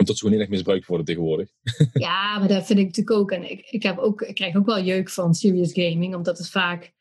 [0.00, 1.48] Omdat ze gewoon heel erg misbruikt worden tegenwoordig.
[1.92, 3.30] Ja, maar dat vind ik natuurlijk ook.
[3.30, 6.50] En ik, ik, heb ook, ik krijg ook wel jeuk van serious gaming, omdat het
[6.50, 6.92] vaak.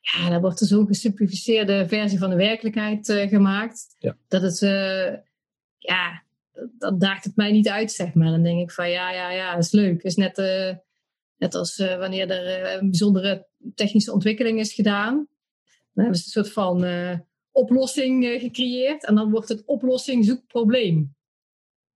[0.00, 3.94] Ja, dan wordt er zo'n gesimplificeerde versie van de werkelijkheid uh, gemaakt.
[3.98, 4.16] Ja.
[4.28, 4.60] Dat het.
[4.60, 5.14] Uh,
[5.78, 6.22] ja,
[6.78, 8.30] dan daagt het mij niet uit, zeg maar.
[8.30, 10.02] Dan denk ik van ja, ja, ja, dat is leuk.
[10.02, 10.38] Is net.
[10.38, 10.72] Uh,
[11.38, 15.14] Net als wanneer er een bijzondere technische ontwikkeling is gedaan.
[15.92, 16.84] Dan hebben ze een soort van
[17.50, 19.04] oplossing gecreëerd.
[19.04, 21.15] En dan wordt het oplossing zoekt probleem.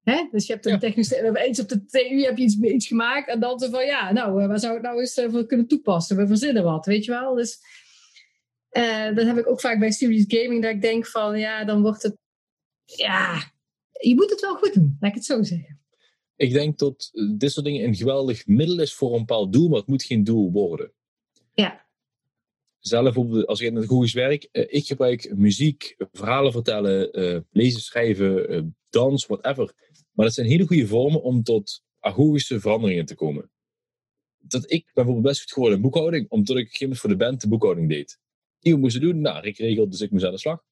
[0.02, 0.28] Hè?
[0.30, 0.78] Dus je hebt een ja.
[0.78, 4.12] technische, iets op de TU heb je iets, iets gemaakt en dan zo van ja,
[4.12, 6.16] nou, waar zou ik nou eens voor kunnen toepassen?
[6.16, 7.34] We verzinnen wat, weet je wel?
[7.34, 7.58] Dus
[8.72, 11.82] uh, dat heb ik ook vaak bij serious gaming, dat ik denk van ja, dan
[11.82, 12.16] wordt het,
[12.84, 13.52] ja,
[14.00, 15.80] je moet het wel goed doen, laat ik het zo zeggen.
[16.36, 19.78] Ik denk dat dit soort dingen een geweldig middel is voor een bepaald doel, maar
[19.78, 20.92] het moet geen doel worden.
[21.54, 21.86] Ja.
[22.78, 27.80] Zelf, als ik in het Google werk, uh, ik gebruik muziek, verhalen vertellen, uh, lezen,
[27.80, 29.72] schrijven, dans, whatever.
[30.10, 33.50] Maar dat zijn hele goede vormen om tot agogische veranderingen te komen.
[34.38, 37.40] Dat ik bijvoorbeeld best goed geworden in boekhouding, omdat ik op een voor de band
[37.40, 38.18] de boekhouding deed
[38.60, 39.20] die we moesten doen.
[39.20, 40.62] Nou, ik regelde, dus ik moest aan de slag.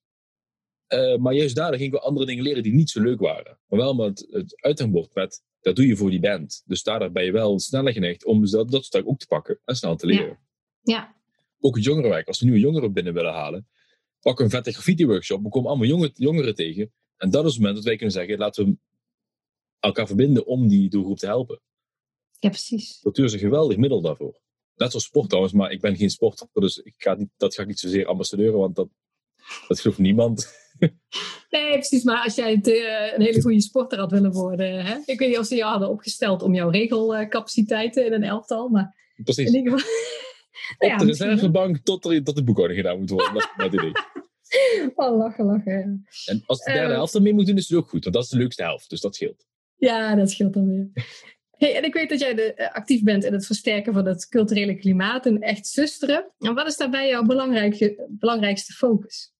[0.93, 3.59] Uh, maar juist daardoor ging ik wel andere dingen leren die niet zo leuk waren.
[3.67, 6.63] Maar wel met het uithangbord met, dat doe je voor die band.
[6.65, 9.75] Dus daardoor ben je wel sneller geneigd om dat, dat stuk ook te pakken en
[9.75, 10.39] snel te leren.
[10.81, 10.93] Ja.
[10.93, 11.15] ja.
[11.59, 12.27] Ook het jongerenwerk.
[12.27, 13.67] Als we nieuwe jongeren binnen willen halen,
[14.19, 15.43] pak een vette graffiti workshop.
[15.43, 16.93] We komen allemaal jonge, jongeren tegen.
[17.17, 18.77] En dat is het moment dat wij kunnen zeggen, laten we
[19.79, 21.61] elkaar verbinden om die doelgroep te helpen.
[22.39, 22.99] Ja, precies.
[23.01, 24.41] Cultuur is een geweldig middel daarvoor.
[24.75, 27.61] Net zoals sport trouwens, maar ik ben geen sporter, dus ik ga niet, dat ga
[27.61, 28.89] ik niet zozeer ambassadeuren, want dat,
[29.67, 30.47] dat gelooft niemand.
[31.49, 32.03] Nee, precies.
[32.03, 34.97] Maar als jij eh, een hele goede sporter had willen worden, hè?
[35.05, 38.95] ik weet niet of ze je hadden opgesteld om jouw regelcapaciteiten in een elftal, maar
[39.23, 39.47] precies.
[39.47, 39.93] in ieder geval...
[40.77, 43.49] nou ja, Op de reservebank tot, er, tot de boekhouding gedaan moet worden.
[43.57, 43.91] Dat idee.
[44.95, 46.07] Oh, lachen, lachen.
[46.25, 48.23] En als de derde uh, helft ermee moet doen, is het ook goed, want dat
[48.23, 49.45] is de leukste helft, dus dat scheelt.
[49.79, 50.89] Ja, dat scheelt dan weer.
[51.57, 54.27] Hey, en ik weet dat jij de, uh, actief bent in het versterken van het
[54.27, 56.31] culturele klimaat en echt zusteren.
[56.39, 57.25] En wat is daarbij jouw
[58.09, 59.33] belangrijkste focus?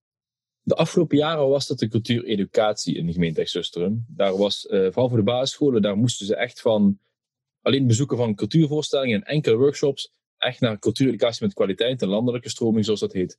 [0.62, 4.06] De afgelopen jaren was dat de cultuureducatie in de gemeente Echt Zusteren.
[4.08, 6.98] Daar was, uh, vooral voor de basisscholen, daar moesten ze echt van
[7.62, 12.84] alleen bezoeken van cultuurvoorstellingen en enkele workshops, echt naar cultuureducatie met kwaliteit en landelijke stroming,
[12.84, 13.38] zoals dat heet.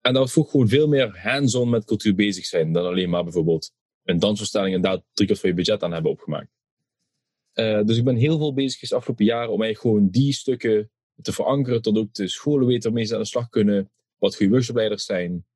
[0.00, 3.72] En daar vroeg gewoon veel meer hands-on met cultuur bezig zijn dan alleen maar bijvoorbeeld
[4.06, 6.50] een dansvoorstelling en daar drie keer van je budget aan hebben opgemaakt.
[7.54, 10.90] Uh, dus ik ben heel veel bezig de afgelopen jaren om eigenlijk gewoon die stukken
[11.22, 14.52] te verankeren, tot ook de scholen weten waarmee ze aan de slag kunnen, wat goede
[14.52, 15.46] workshopleiders zijn,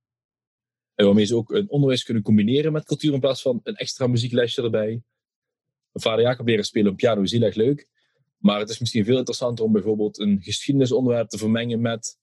[0.94, 4.06] en waarmee ze ook een onderwijs kunnen combineren met cultuur in plaats van een extra
[4.06, 4.88] muzieklesje erbij.
[4.88, 7.88] Mijn vader Jacob leren spelen op piano is heel erg leuk,
[8.36, 12.18] maar het is misschien veel interessanter om bijvoorbeeld een geschiedenisonderwerp te vermengen met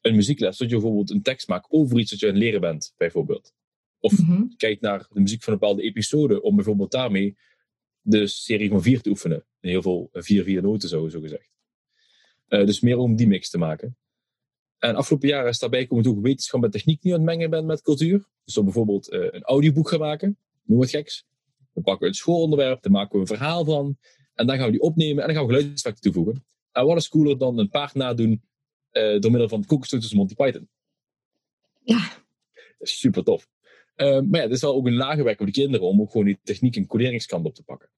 [0.00, 0.56] een muziekles.
[0.56, 3.52] Dat je bijvoorbeeld een tekst maakt over iets dat je aan het leren bent, bijvoorbeeld.
[4.00, 4.56] Of mm -hmm.
[4.56, 7.36] kijk naar de muziek van een bepaalde episode, om bijvoorbeeld daarmee
[8.00, 9.44] de serie van vier te oefenen.
[9.60, 11.48] Heel veel eh, vier, vier noten zo, zo gezegd.
[12.48, 13.96] Uh, dus meer om die mix te maken.
[14.78, 17.66] En afgelopen jaren is daarbij komen toe wetenschap en techniek niet aan het mengen bent
[17.66, 18.28] met cultuur.
[18.44, 21.24] Dus dan bijvoorbeeld uh, een audioboek gaan maken, noem het geks.
[21.72, 23.96] Dan pakken we het schoolonderwerp, dan maken we een verhaal van.
[24.34, 26.44] En dan gaan we die opnemen en dan gaan we geluidseffecten toevoegen.
[26.72, 28.42] En wat is cooler dan een paard nadoen
[28.92, 30.68] uh, door middel van koekstootjes Monty Python?
[31.78, 32.10] Ja.
[32.80, 33.48] Super tof.
[34.00, 36.10] Uh, maar ja, het is wel ook een lage werk voor de kinderen om ook
[36.10, 37.88] gewoon die techniek en coderingskant op te pakken.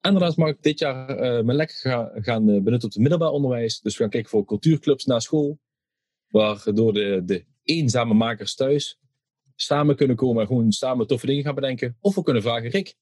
[0.00, 2.98] En daarnaast mag ik dit jaar uh, mijn lekker ga, gaan uh, benutten op het
[2.98, 3.80] middelbaar onderwijs.
[3.80, 5.58] Dus we gaan kijken voor cultuurclubs na school.
[6.28, 8.98] Waardoor de, de eenzame makers thuis
[9.54, 11.96] samen kunnen komen en gewoon samen toffe dingen gaan bedenken.
[12.00, 12.94] Of we kunnen vragen, Rick,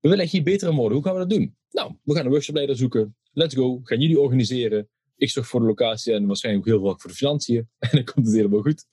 [0.00, 0.94] we willen echt hier beter in worden.
[0.94, 1.56] Hoe gaan we dat doen?
[1.70, 3.16] Nou, we gaan een workshopleider zoeken.
[3.32, 3.80] Let's go.
[3.82, 4.88] Gaan jullie organiseren.
[5.16, 7.68] Ik zorg voor de locatie en waarschijnlijk ook heel veel voor de financiën.
[7.78, 8.86] En dan komt het helemaal goed.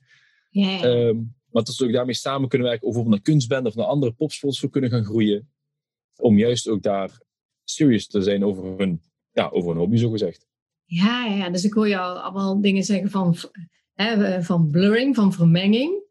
[0.50, 1.08] Yeah.
[1.08, 3.86] Um, maar dat we ook daarmee samen kunnen werken, of bijvoorbeeld naar kunstband of naar
[3.86, 5.50] andere popsports voor kunnen gaan groeien.
[6.16, 7.22] Om juist ook daar
[7.64, 10.48] serious te zijn over hun, ja, over hun hobby, zo gezegd.
[10.86, 13.36] Ja, ja, dus ik hoor jou allemaal dingen zeggen van,
[13.94, 16.04] hè, van blurring, van vermenging.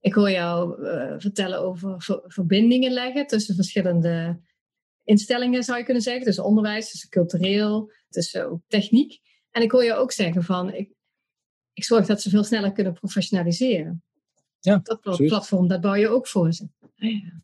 [0.00, 4.40] Ik hoor jou uh, vertellen over ver, verbindingen leggen tussen verschillende
[5.04, 6.24] instellingen, zou je kunnen zeggen.
[6.24, 9.20] Tussen onderwijs, tussen cultureel, tussen ook techniek.
[9.50, 10.90] En ik hoor jou ook zeggen van, ik,
[11.72, 14.04] ik zorg dat ze veel sneller kunnen professionaliseren.
[14.66, 16.68] Ja, dat platform, dat bouw je ook voor ze.
[16.94, 17.42] Ja.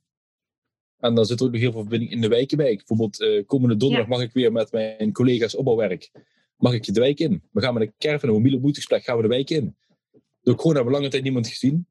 [0.99, 2.77] En dan zit er ook nog heel veel verbinding in de wijken bij.
[2.77, 4.17] Bijvoorbeeld uh, komende donderdag ja.
[4.17, 6.11] mag ik weer met mijn collega's opbouwwerk.
[6.57, 7.43] Mag ik de wijk in?
[7.51, 9.77] We gaan met een caravan, een mobiele ontmoetingsplek, gaan we de wijk in.
[10.43, 11.87] Door corona hebben we lange tijd niemand gezien.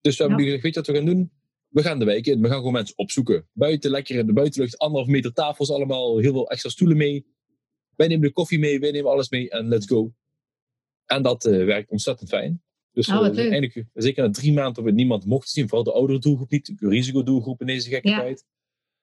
[0.00, 1.30] Dus we hebben nu gezegd, weet je wat we gaan doen?
[1.68, 2.40] We gaan de wijk in.
[2.40, 3.48] We gaan gewoon mensen opzoeken.
[3.52, 4.78] Buiten, lekker in de buitenlucht.
[4.78, 6.18] Anderhalf meter tafels allemaal.
[6.18, 7.26] Heel veel extra stoelen mee.
[7.96, 8.80] Wij nemen de koffie mee.
[8.80, 9.50] Wij nemen alles mee.
[9.50, 10.12] En let's go.
[11.06, 12.62] En dat uh, werkt ontzettend fijn.
[12.94, 15.92] Dus oh, uh, eindelijk, zeker na drie maanden dat we niemand mochten zien, vooral de
[15.92, 18.20] oudere doelgroep niet, de risicodoelgroep in deze gekke ja.
[18.20, 18.44] tijd.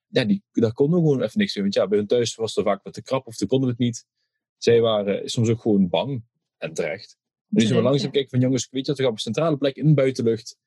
[0.08, 1.64] Ja, die, daar konden we gewoon even niks mee.
[1.64, 3.74] Want ja, bij hun thuis was er vaak wat te krap of te konden we
[3.74, 4.06] het niet.
[4.58, 6.24] Zij waren soms ook gewoon bang
[6.58, 7.18] en terecht.
[7.50, 8.12] En zijn we langzaam ja.
[8.12, 10.58] kijken van jongens, weet je wat, we gaan op een centrale plek in de buitenlucht.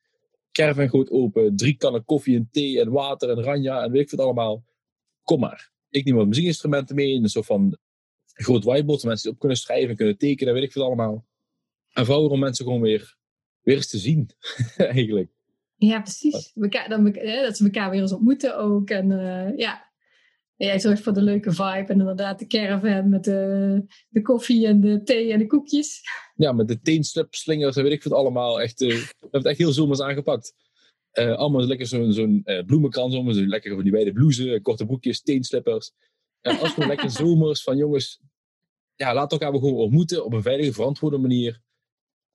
[0.51, 4.09] Caravan goed open, drie kannen koffie en thee en water en ranja en weet ik
[4.09, 4.63] wat allemaal.
[5.23, 5.71] Kom maar.
[5.89, 7.77] Ik neem wat muziekinstrumenten mee, een soort van
[8.25, 11.25] groot whiteboard, waar mensen op kunnen schrijven, kunnen tekenen, weet ik veel allemaal.
[11.95, 13.17] En vooral om mensen gewoon weer,
[13.61, 14.29] weer eens te zien,
[14.77, 15.31] eigenlijk.
[15.75, 16.51] Ja, precies.
[16.87, 18.89] Dan, dat ze elkaar weer eens ontmoeten ook.
[18.89, 19.91] En uh, ja,
[20.55, 21.85] jij zorgt voor de leuke vibe.
[21.87, 26.01] En inderdaad de caravan met de, de koffie en de thee en de koekjes.
[26.35, 28.61] Ja, met de teenslipslingers en weet ik veel allemaal.
[28.61, 30.53] Echt, uh, we hebben het echt heel zomers aangepakt.
[31.13, 33.33] Uh, allemaal lekker zo'n zo'n bloemenkrans om.
[33.33, 35.91] Zo lekker van die wijde blouse, korte broekjes, teenslippers.
[36.41, 38.21] En als we lekker zomers van jongens,
[38.95, 41.63] ja, laat elkaar gewoon ontmoeten op een veilige, verantwoorde manier.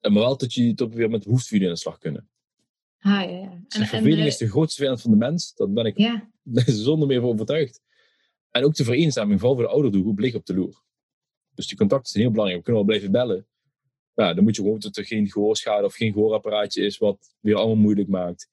[0.00, 2.28] Maar wel dat je tot weer met hoefvuur in de slag kunnen.
[2.98, 3.50] Ah, ja, ja.
[3.68, 5.54] En, verveling en, is de grootste vijand van de mens.
[5.54, 6.30] Daar ben ik ja.
[6.66, 7.80] zonder meer van overtuigd.
[8.50, 10.82] En ook de vereenzaming, vooral voor de ouderdoelgroep, ligt op de loer.
[11.54, 12.64] Dus die contacten zijn heel belangrijk.
[12.64, 13.46] We kunnen wel blijven bellen.
[14.14, 17.56] Ja, dan moet je gewoon dat er geen gehoorschade of geen gehoorapparaatje is, wat weer
[17.56, 18.48] allemaal moeilijk maakt.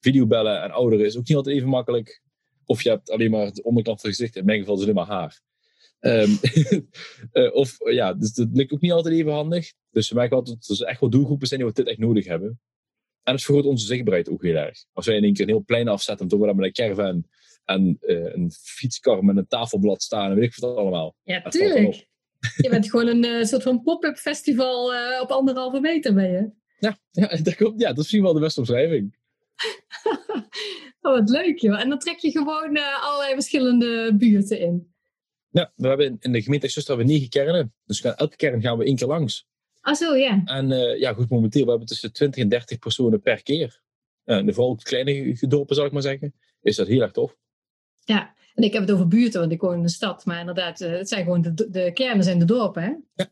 [0.00, 2.22] Videobellen en ouderen is ook niet altijd even makkelijk.
[2.64, 4.36] Of je hebt alleen maar de onderkant van het gezicht.
[4.36, 5.40] In mijn geval is het alleen maar haar.
[6.04, 6.38] Um,
[7.62, 9.72] of ja, dus dat lukt ook niet altijd even handig.
[9.90, 12.26] Dus we merken altijd dat er echt wel doelgroepen zijn die we dit echt nodig
[12.26, 12.60] hebben.
[13.22, 14.84] En het vergroot onze zichtbaarheid ook heel erg.
[14.92, 17.24] Als wij in één keer een heel plein afzetten, dan we met een caravan
[17.64, 21.14] en uh, een fietskar met een tafelblad staan en weet ik wat allemaal.
[21.22, 22.06] Ja, tuurlijk.
[22.56, 26.50] Je bent gewoon een uh, soort van pop-up festival uh, op anderhalve meter ben je.
[26.78, 29.16] Ja, ja, dat, komt, ja, dat is misschien wel de beste omschrijving.
[31.00, 31.80] oh, wat leuk joh.
[31.80, 34.91] En dan trek je gewoon allerlei verschillende buurten in.
[35.52, 37.74] Ja, we hebben in de gemeente Zuster hebben we negen kernen.
[37.84, 39.46] Dus gaan, elke kern gaan we één keer langs.
[39.80, 40.42] Ah zo, ja.
[40.44, 43.80] En uh, ja, goed, momenteel we hebben tussen 20 en 30 personen per keer.
[44.24, 47.36] Uh, en vooral kleine dorpen, zal ik maar zeggen, is dat heel erg tof.
[47.98, 50.24] Ja, en ik heb het over buurten, want ik woon in de stad.
[50.24, 52.94] Maar inderdaad, uh, het zijn gewoon de, de kernen zijn de dorpen, hè?
[53.14, 53.30] Ja,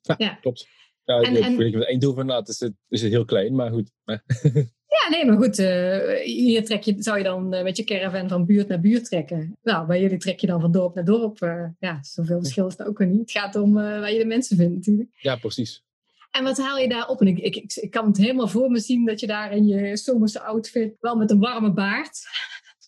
[0.00, 0.34] ja, ja.
[0.34, 0.68] klopt.
[1.04, 3.90] Ja, en, ik, en, ik, Eindhoven inderdaad is het, is het heel klein, maar goed.
[5.00, 5.58] Ja, nee, maar goed.
[5.58, 9.04] Uh, hier trek je, zou je dan uh, met je caravan van buurt naar buurt
[9.04, 9.58] trekken.
[9.62, 11.40] Nou, bij jullie trek je dan van dorp naar dorp.
[11.42, 13.20] Uh, ja, zoveel verschil is er ook weer niet.
[13.20, 15.10] Het gaat om waar je de mensen vindt natuurlijk.
[15.12, 15.82] Ja, precies.
[16.30, 17.20] En wat haal je daar op?
[17.20, 19.66] En ik, ik, ik, ik, kan het helemaal voor me zien dat je daar in
[19.66, 22.20] je zomerse outfit, wel met een warme baard.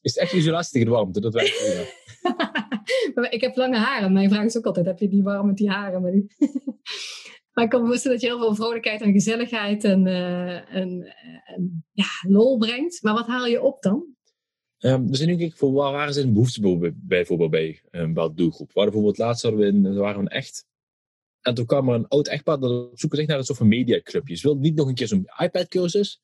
[0.02, 1.20] Is het echt isolatie tegen de warmte?
[1.20, 3.28] Dat werkt prima.
[3.36, 4.12] ik heb lange haren.
[4.12, 6.02] Mijn vraag is ook altijd, heb je die warm met die haren?
[6.02, 6.26] Maar die...
[7.54, 11.10] Maar ik kan me voorstellen dat je heel veel vrolijkheid en gezelligheid en, uh,
[11.92, 13.02] ja, lol brengt.
[13.02, 14.04] Maar wat haal je op dan?
[14.78, 16.58] Um, zijn nu kijken voor waar waren zijn behoeftes
[16.92, 18.72] bijvoorbeeld bij een bepaalde doelgroep.
[18.72, 20.66] Waar bijvoorbeeld laatst hadden we in, waren we echt.
[21.40, 24.36] En toen kwam er een oud echtpaar dat op zoek naar een soort van mediaclubje.
[24.36, 26.20] Ze wilden niet nog een keer zo'n iPad-cursus.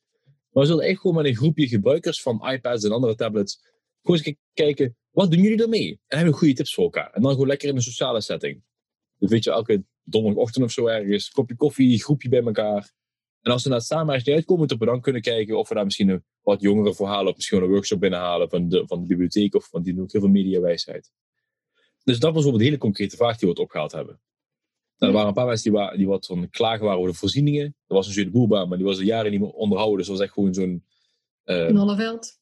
[0.50, 3.60] Maar ze wilden echt gewoon met een groepje gebruikers van iPads en andere tablets.
[4.02, 6.00] Gewoon eens kijken, wat doen jullie ermee?
[6.06, 7.10] En hebben goede tips voor elkaar.
[7.12, 8.62] En dan gewoon lekker in een sociale setting.
[9.18, 12.92] Dus weet je, elke donderdagochtend of zo ergens, kopje koffie, groepje bij elkaar.
[13.40, 15.84] En als we naar samen ergens uitkomen, dat we dan kunnen kijken of we daar
[15.84, 19.54] misschien een wat jongere verhalen of misschien een workshop binnenhalen van de, van de bibliotheek
[19.54, 21.10] of van die doen ook heel veel mediawijsheid.
[22.04, 24.20] Dus dat was bijvoorbeeld een hele concrete vraag die we het opgehaald hebben.
[24.96, 27.64] Nou, er waren een paar mensen die, die wat van klagen waren over de voorzieningen.
[27.64, 29.98] Er was een Zuid boerbaan, maar die was al jaren niet meer onderhouden.
[29.98, 30.84] Dus dat was echt gewoon zo'n...
[31.44, 32.38] Uh, een Holleveld.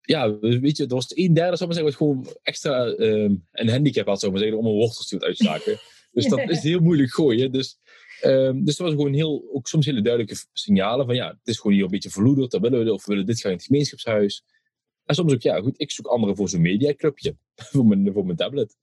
[0.00, 3.68] Ja, weet je, er was een derde, zou maar zeggen, wat gewoon extra uh, een
[3.68, 5.78] handicap had, zou maar zeggen, om een wortels te uitstaken.
[6.12, 7.52] Dus dat is heel moeilijk gooien.
[7.52, 7.78] Dus,
[8.24, 11.58] um, dus dat was gewoon heel, ook soms hele duidelijke signalen van ja, het is
[11.58, 13.66] gewoon hier een beetje verloederd, dat willen we, of we willen dit gaan in het
[13.66, 14.44] gemeenschapshuis.
[15.04, 17.36] En soms ook, ja goed, ik zoek anderen voor zo'n mediaclubje,
[17.70, 18.76] voor mijn, voor mijn tablet.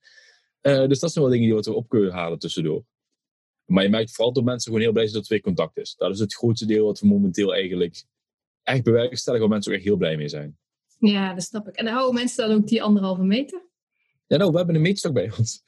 [0.62, 2.84] Uh, dus dat zijn wel dingen die we op kunnen halen tussendoor.
[3.66, 5.96] Maar je merkt vooral dat mensen gewoon heel blij zijn dat er weer contact is.
[5.96, 8.04] Dat is het grootste deel wat we momenteel eigenlijk
[8.64, 10.58] echt bewerkstelligen, waar mensen ook echt heel blij mee zijn.
[11.00, 11.76] Ja, dat snap ik.
[11.76, 13.69] En houden mensen dan ook die anderhalve meter?
[14.30, 15.64] Ja, nou, we hebben een meetstok bij ons.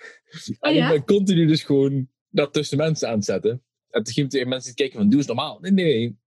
[0.60, 3.64] Oh, en ik ben continu dus gewoon dat tussen mensen aan het zetten.
[3.90, 5.60] En toen ging mensen kijken van, doe eens normaal.
[5.60, 6.18] Nee, nee,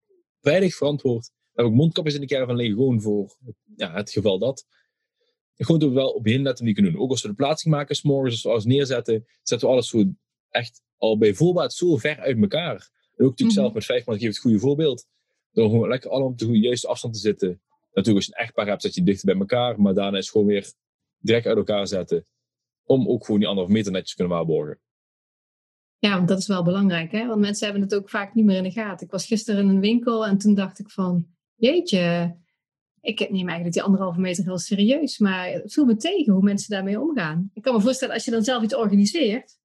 [0.41, 1.27] veilig verantwoord.
[1.27, 3.37] We hebben ook mondkapjes in de caravan liggen, gewoon voor
[3.77, 4.67] ja, het geval dat.
[5.57, 7.01] Gewoon dat we wel op heel net manier kunnen doen.
[7.01, 10.05] Ook als we de plaatsing maken, s'morgens, als we neerzetten, zetten we alles zo
[10.49, 12.73] echt al bij voorbaat zo ver uit elkaar.
[12.73, 13.51] En ook natuurlijk mm -hmm.
[13.51, 15.07] zelf met vijf man geef het goede voorbeeld.
[15.53, 17.63] Door gewoon lekker allemaal op de juiste afstand te zitten.
[17.93, 19.81] Natuurlijk, als je een echtpaar hebt, zet je dichter bij elkaar.
[19.81, 20.73] Maar daarna is gewoon weer
[21.25, 22.25] direct uit elkaar zetten.
[22.85, 24.79] Om ook gewoon die anderhalf meter netjes te kunnen waarborgen.
[25.99, 27.27] Ja, want dat is wel belangrijk, hè?
[27.27, 29.07] Want mensen hebben het ook vaak niet meer in de gaten.
[29.07, 32.37] Ik was gisteren in een winkel en toen dacht ik van, jeetje,
[33.01, 36.71] ik neem eigenlijk die anderhalve meter heel serieus, maar het viel me tegen hoe mensen
[36.71, 37.51] daarmee omgaan.
[37.55, 39.59] Ik kan me voorstellen, als je dan zelf iets organiseert.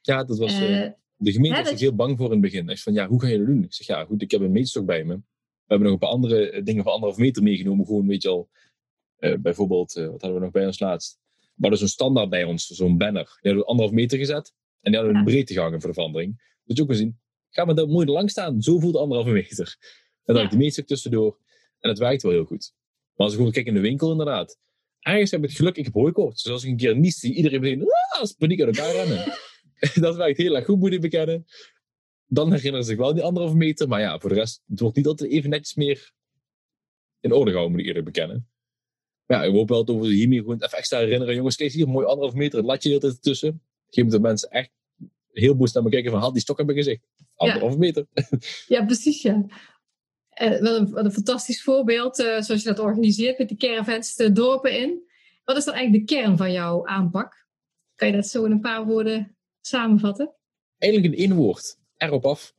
[0.00, 0.60] Ja, dat was.
[0.60, 1.80] Uh, de gemeente was dat...
[1.80, 2.68] heel bang voor in het begin.
[2.68, 3.62] Ik van, ja, hoe ga je dat doen?
[3.62, 5.14] Ik zeg, ja, goed, ik heb een meetstok bij me.
[5.14, 7.86] We hebben nog een paar andere eh, dingen van anderhalve meter meegenomen.
[7.86, 8.48] Gewoon, weet je al,
[9.40, 11.18] bijvoorbeeld, uh, wat hadden we nog bij ons laatst?
[11.38, 13.24] We hadden zo'n standaard bij ons, zo'n banner.
[13.24, 14.52] Die hadden we anderhalf meter gezet.
[14.80, 16.58] En die hadden we gehangen voor de verandering.
[16.64, 18.62] Dus ook gezien, ga maar daar mooi lang staan.
[18.62, 19.76] Zo voelt anderhalve meter.
[20.24, 20.42] En dan ja.
[20.42, 21.38] heb ik de meetstok tussendoor.
[21.78, 22.72] En het werkt wel heel goed.
[23.14, 24.58] Maar als ik gewoon kijk in de winkel inderdaad.
[24.98, 26.42] ergens heb ik het geluk, ik heb hooikoorts.
[26.42, 29.38] Dus als ik een keer niet zie, iedereen meteen ah, paniek uit elkaar rennen.
[30.04, 31.46] dat werkt heel erg goed, moet ik bekennen.
[32.26, 33.88] Dan herinneren ze zich wel die anderhalve meter.
[33.88, 36.12] Maar ja, voor de rest, het wordt niet altijd even netjes meer
[37.20, 38.51] in orde gehouden, moet ik eerlijk bekennen.
[39.32, 41.34] Ja, ik hoop wel dat we hiermee gewoon even extra herinneren.
[41.34, 43.62] Jongens, kijk hier, mooi anderhalve meter, het latje er tussen.
[43.90, 44.70] Geef dat mensen echt
[45.32, 47.02] heel boos naar me kijken van, had die stok in mijn gezicht.
[47.36, 48.06] Anderhalve meter.
[48.66, 49.44] Ja, precies, ja.
[50.42, 54.14] Uh, wat, een, wat, een, fantastisch voorbeeld, uh, zoals je dat organiseert met die caravans
[54.14, 55.02] de dorpen in.
[55.44, 57.46] Wat is dan eigenlijk de kern van jouw aanpak?
[57.94, 60.34] Kan je dat zo in een paar woorden samenvatten?
[60.78, 61.78] Eigenlijk in één woord.
[61.96, 62.54] Erop af.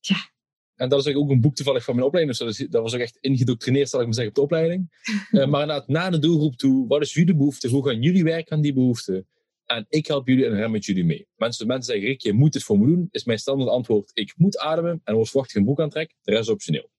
[0.00, 0.31] Ja.
[0.76, 2.38] En dat is ook een boek toevallig van mijn opleiding.
[2.38, 4.92] Dus dat was ook echt ingedoctrineerd, zal ik maar zeggen, op de opleiding.
[5.30, 7.68] uh, maar inderdaad, na de doelgroep toe, wat is jullie behoefte?
[7.68, 9.26] Hoe gaan jullie werken aan die behoefte?
[9.66, 11.26] En ik help jullie en ren met jullie mee.
[11.36, 13.08] Mensen, mensen zeggen, Rick, je moet het voor me doen.
[13.10, 15.00] Is mijn standaard antwoord, ik moet ademen.
[15.04, 16.90] En ik een boek aantrek, de rest is optioneel.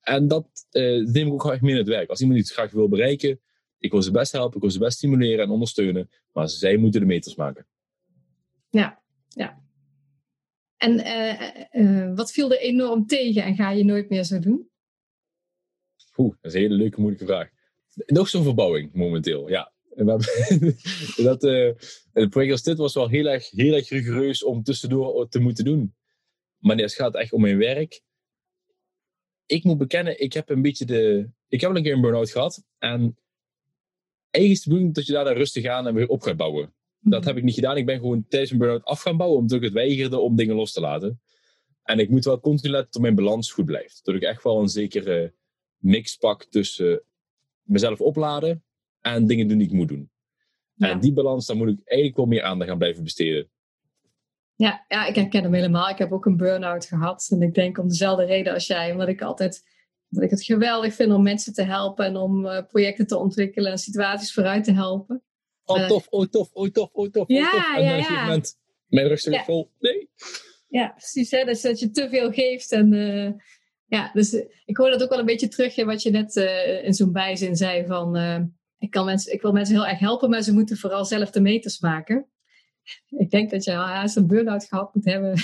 [0.00, 2.08] En dat uh, neem ik ook graag mee in het werk.
[2.08, 3.40] Als iemand iets graag wil bereiken,
[3.78, 6.10] ik wil ze best helpen, ik wil ze best stimuleren en ondersteunen.
[6.32, 7.66] Maar zij moeten de meters maken.
[8.70, 9.62] Ja, ja.
[10.80, 14.70] En uh, uh, wat viel er enorm tegen en ga je nooit meer zo doen?
[16.16, 17.48] Oeh, dat is een hele leuke, moeilijke vraag.
[18.06, 19.72] Nog zo'n verbouwing momenteel, ja.
[21.16, 21.42] Dat,
[22.12, 25.64] het project als dit was wel heel erg, heel erg rigoureus om tussendoor te moeten
[25.64, 25.94] doen.
[26.58, 28.02] Maar nee, het gaat echt om mijn werk.
[29.46, 31.30] Ik moet bekennen, ik heb een beetje de...
[31.48, 32.64] Ik heb al een keer een burn-out gehad.
[32.78, 33.18] En
[34.30, 36.74] eigenlijk is de bedoeling dat je daar rustig aan en weer op gaat bouwen.
[37.00, 37.76] Dat heb ik niet gedaan.
[37.76, 40.56] Ik ben gewoon tijdens een burn-out af gaan bouwen, omdat ik het weigerde om dingen
[40.56, 41.20] los te laten.
[41.82, 44.00] En ik moet wel continu letten dat mijn balans goed blijft.
[44.04, 45.34] Dat ik echt wel een zekere
[45.76, 47.02] mix pak tussen
[47.62, 48.64] mezelf opladen
[49.00, 50.10] en dingen doen die ik moet doen.
[50.74, 50.90] Ja.
[50.90, 53.50] En die balans, daar moet ik eigenlijk wel meer aandacht aan blijven besteden.
[54.54, 55.88] Ja, ja, ik herken hem helemaal.
[55.88, 57.28] Ik heb ook een burn-out gehad.
[57.30, 58.92] En ik denk om dezelfde reden als jij.
[58.92, 59.62] Omdat ik altijd
[60.08, 63.70] dat ik het geweldig vind om mensen te helpen en om uh, projecten te ontwikkelen
[63.70, 65.22] en situaties vooruit te helpen.
[65.70, 67.28] Oh, tof, oh, tof, oh, tof, oh, tof.
[67.28, 67.76] Ja, tof.
[67.76, 68.20] En ja, ja.
[68.20, 68.56] Moment,
[68.86, 69.44] mijn rug zit ja.
[69.44, 69.70] vol.
[69.78, 70.08] Nee.
[70.68, 71.30] Ja, precies.
[71.30, 71.44] Hè?
[71.44, 72.72] Dus dat je te veel geeft.
[72.72, 73.30] En, uh,
[73.86, 76.36] ja, dus uh, ik hoor dat ook wel een beetje terug in wat je net
[76.84, 78.16] in zo'n bijzin zei van
[78.78, 81.40] ik, kan mensen, ik wil mensen heel erg helpen, maar ze moeten vooral zelf de
[81.40, 82.26] meters maken.
[83.08, 85.34] Ik denk dat je haast een burn-out gehad moet hebben.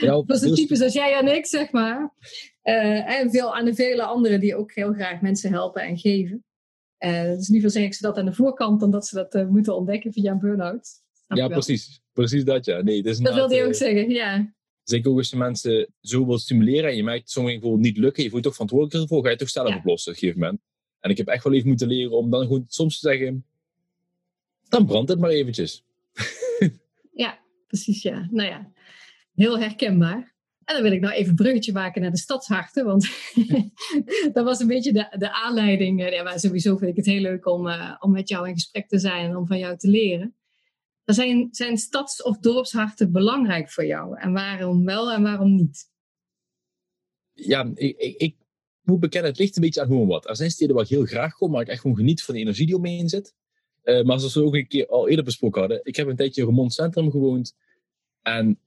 [0.00, 2.14] Ja, dat is een type zoals jij en ik, zeg maar.
[2.62, 6.44] En veel, aan de vele anderen die ook heel graag mensen helpen en geven.
[6.98, 9.48] Uh, dus liever zeg ik ze dat aan de voorkant dan dat ze dat uh,
[9.48, 10.88] moeten ontdekken via een burn-out.
[11.26, 12.02] Ja, precies.
[12.12, 12.82] Precies dat, ja.
[12.82, 14.54] Nee, dat dat wilde je ook zeggen, ja.
[14.82, 18.22] Zeker ook als je mensen zo wil stimuleren en je merkt sommige gewoon niet lukken,
[18.22, 19.76] je voelt toch verantwoordelijk ervoor, ga je toch zelf ja.
[19.76, 20.62] oplossen op een gegeven moment.
[21.00, 23.44] En ik heb echt wel even moeten leren om dan gewoon soms te zeggen,
[24.68, 25.84] dan brandt het maar eventjes.
[27.12, 28.28] ja, precies ja.
[28.30, 28.72] Nou ja,
[29.34, 30.34] heel herkenbaar.
[30.68, 33.08] En dan wil ik nou even een bruggetje maken naar de stadsharten, want
[34.34, 36.10] dat was een beetje de, de aanleiding.
[36.12, 38.88] Ja, maar sowieso vind ik het heel leuk om, uh, om met jou in gesprek
[38.88, 40.34] te zijn en om van jou te leren.
[41.04, 44.18] Zijn, zijn stads- of dorpsharten belangrijk voor jou?
[44.18, 45.90] En waarom wel en waarom niet?
[47.32, 48.36] Ja, ik, ik, ik
[48.82, 50.28] moet bekennen, het ligt een beetje aan hoe wat.
[50.28, 52.40] Er zijn steden waar ik heel graag kom, maar ik echt gewoon geniet van de
[52.40, 53.34] energie die omheen zit.
[53.84, 56.40] Uh, maar zoals we ook een keer al eerder besproken hadden, ik heb een tijdje
[56.40, 57.56] in Remond Centrum gewoond.
[58.22, 58.58] En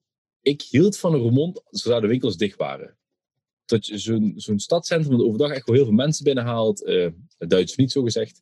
[0.41, 2.97] ik hield van een Remond zodra de winkels dicht waren.
[3.65, 7.49] Dat je zo'n zo'n stadcentrum dat overdag echt wel heel veel mensen binnenhaalt, uh, het
[7.49, 8.41] Duits niet zo gezegd.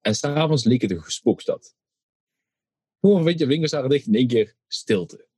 [0.00, 1.74] En s'avonds leek het een gespookstad.
[3.00, 5.28] Gewoon, weet je, winkels waren dicht in één keer stilte.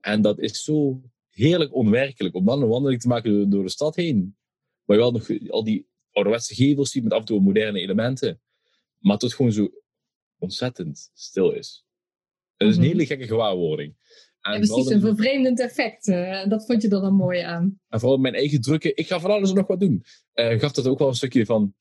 [0.00, 3.70] En dat is zo heerlijk onwerkelijk om dan een wandeling te maken door, door de
[3.70, 4.36] stad heen.
[4.84, 8.40] Maar je wel nog al die ouderwetse gevels ziet met af en toe moderne elementen.
[8.98, 9.70] Maar het gewoon zo
[10.38, 11.86] ontzettend stil is.
[12.56, 13.96] Het is een hele gekke gewaarwording.
[14.40, 16.06] En ja, precies, een vervreemdend effect.
[16.06, 17.80] Uh, dat vond je er dan mooi aan.
[17.88, 20.04] En vooral mijn eigen drukken, ik ga van alles nog wat doen.
[20.34, 21.74] Uh, gaf dat ook wel een stukje van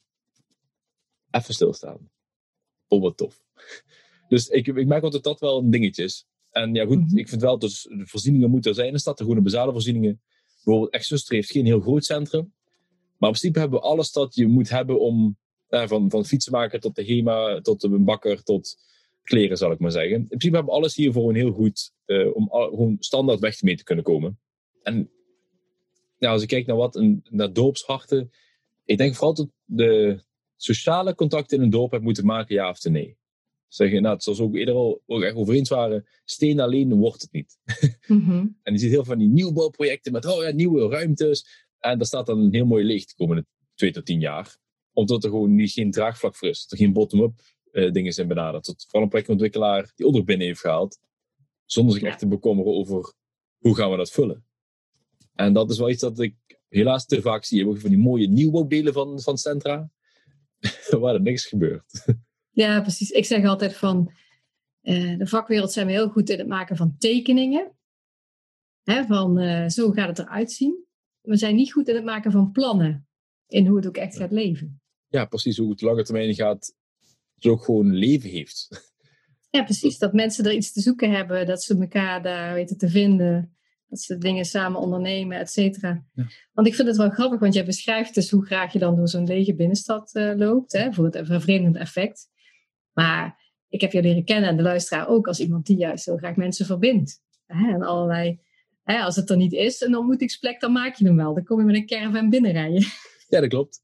[1.32, 2.10] even stilstaan.
[2.88, 3.44] Oh, wat tof.
[4.28, 6.26] Dus ik, ik merk altijd dat wel een dingetje is.
[6.52, 7.18] En ja, goed, mm -hmm.
[7.18, 9.18] ik vind wel, dus de voorzieningen moeten er zijn in de stad.
[9.18, 10.22] De groene basale voorzieningen.
[10.64, 12.54] Bijvoorbeeld, Exuster heeft geen heel groot centrum.
[13.18, 15.38] Maar in principe hebben we alles dat je moet hebben om,
[15.68, 18.78] eh, van, van fietsenmaker tot de HEMA, tot een bakker, tot
[19.28, 20.16] kleren, zal ik maar zeggen.
[20.16, 23.62] In principe hebben we alles hier een heel goed, uh, om al, gewoon standaard weg
[23.62, 24.40] mee te kunnen komen.
[24.82, 25.12] En
[26.18, 28.32] ja, als ik kijk naar wat, een, naar dorpsharten,
[28.86, 30.24] ik denk vooral dat de
[30.56, 33.18] sociale contacten in een dorp hebben moeten maken, ja of nee.
[33.68, 37.22] Zeggen, nou, zoals we ook eerder al ook echt over eens waren, steen alleen wordt
[37.22, 37.58] het niet.
[38.08, 38.58] Mm -hmm.
[38.64, 41.66] en je ziet heel veel van die nieuwbouwprojecten met oh ja, nieuwe ruimtes.
[41.80, 44.58] En daar staat dan een heel mooi licht de komende twee tot tien jaar.
[44.94, 46.66] Omdat er gewoon niet, geen draagvlak voor is.
[46.70, 47.42] Er geen bottom-up
[47.78, 48.66] uh, dingen zijn benaderd.
[48.66, 51.00] Dat vooral een projectontwikkelaar die onder binnen heeft gehaald.
[51.66, 53.14] Zonder zich echt te bekommeren over
[53.58, 54.46] hoe gaan we dat vullen.
[55.34, 56.36] En dat is wel iets dat ik
[56.70, 57.60] helaas te vaak zie.
[57.60, 59.90] Je hebt van die mooie nieuwbouwdelen van, van Centra.
[61.00, 62.06] waar er niks gebeurt.
[62.50, 63.10] Ja, precies.
[63.10, 64.12] Ik zeg altijd van,
[64.82, 67.72] uh, de vakwereld zijn we heel goed in het maken van tekeningen.
[68.84, 70.86] Hè, van uh, zo gaat het eruit zien.
[71.22, 73.08] We zijn niet goed in het maken van plannen.
[73.48, 74.82] In hoe het ook echt gaat leven.
[75.08, 75.58] Ja, precies.
[75.58, 76.76] Hoe het lange termijn gaat,
[77.38, 78.86] zo ook gewoon leven heeft.
[79.50, 79.98] Ja, precies.
[79.98, 81.46] Dat mensen er iets te zoeken hebben.
[81.46, 83.58] Dat ze elkaar daar weten te vinden.
[83.88, 86.06] Dat ze dingen samen ondernemen, et cetera.
[86.14, 86.28] Ja.
[86.54, 89.08] Want ik vind het wel grappig, want jij beschrijft dus hoe graag je dan door
[89.08, 90.72] zo'n lege binnenstad uh, loopt.
[90.72, 92.30] Hè, voor het vervreemdend effect.
[92.94, 96.18] Maar ik heb jou leren kennen en de luisteraar ook als iemand die juist heel
[96.18, 97.22] graag mensen verbindt.
[97.46, 98.40] Hè, en allerlei,
[98.84, 101.34] hè, als het er niet is, een ontmoetingsplek, dan maak je hem wel.
[101.34, 102.86] Dan kom je met een caravan binnenrijden.
[103.28, 103.80] Ja, dat klopt.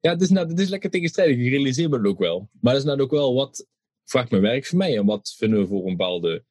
[0.00, 1.36] Ja, het is, nou, het is lekker tegenstrijdig.
[1.36, 2.48] Ik realiseer me het ook wel.
[2.60, 3.66] Maar dat is nou ook wel wat
[4.04, 6.44] vraagt mijn werk voor mij en wat vinden we voor een bepaalde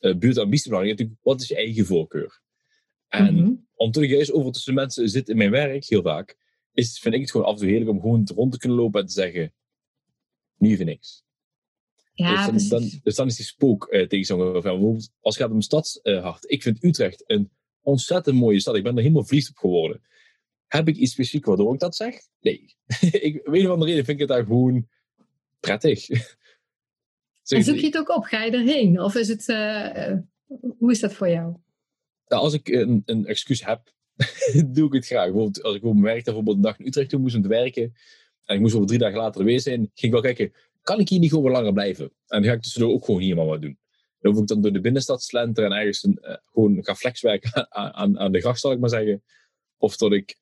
[0.00, 0.98] uh, buurtambitie belangrijk.
[0.98, 2.40] Natuurlijk, wat is je eigen voorkeur?
[3.08, 3.66] En -hmm.
[3.74, 6.36] om terug juist over tussen mensen zit in mijn werk heel vaak,
[6.72, 9.00] is, vind ik het gewoon af en toe heerlijk om gewoon rond te kunnen lopen
[9.00, 9.54] en te zeggen,
[10.56, 11.24] nu even niks.
[12.14, 15.44] Ja, dus, dan, dan, dus dan is die spook uh, tegenstander van bijvoorbeeld als het
[15.44, 16.06] gaat om stadshart.
[16.06, 17.50] Uh, ik vind Utrecht een
[17.80, 18.76] ontzettend mooie stad.
[18.76, 20.02] Ik ben er helemaal verliefd op geworden.
[20.72, 22.14] Heb ik iets specifiek waardoor ik dat zeg?
[22.40, 22.76] Nee.
[23.28, 24.88] ik, weet een of andere reden vind ik het daar gewoon
[25.60, 26.08] prettig.
[27.48, 28.24] en zoek je het ook op?
[28.24, 29.00] Ga je erheen?
[29.00, 30.12] Of is het, uh,
[30.78, 31.56] hoe is dat voor jou?
[32.26, 33.92] Nou, als ik een, een excuus heb,
[34.74, 35.24] doe ik het graag.
[35.24, 37.48] Bijvoorbeeld, als ik op mijn werk bijvoorbeeld een dag in Utrecht toe moest om te
[37.48, 37.94] werken,
[38.44, 40.52] en ik moest over drie dagen later er weer zijn, ging ik wel kijken,
[40.82, 42.04] kan ik hier niet gewoon langer blijven?
[42.04, 43.78] En dan ga ik tussendoor ook gewoon hier maar wat doen.
[44.20, 47.72] Dan hoef ik dan door de binnenstad slenteren en ergens een, uh, gewoon ga flexwerken
[47.72, 49.22] aan, aan, aan de gracht, zal ik maar zeggen.
[49.76, 50.40] Of dat ik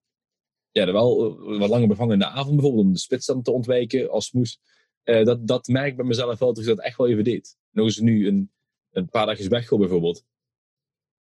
[0.73, 4.11] ja, wel wat langer bevangen in de avond bijvoorbeeld, om de spits dan te ontwijken
[4.11, 4.61] als moest.
[5.05, 7.57] Uh, dat, dat merk ik bij mezelf wel, dat ik dat echt wel even deed.
[7.71, 8.53] Nog eens nu een,
[8.91, 10.25] een paar dagjes weggaan bijvoorbeeld.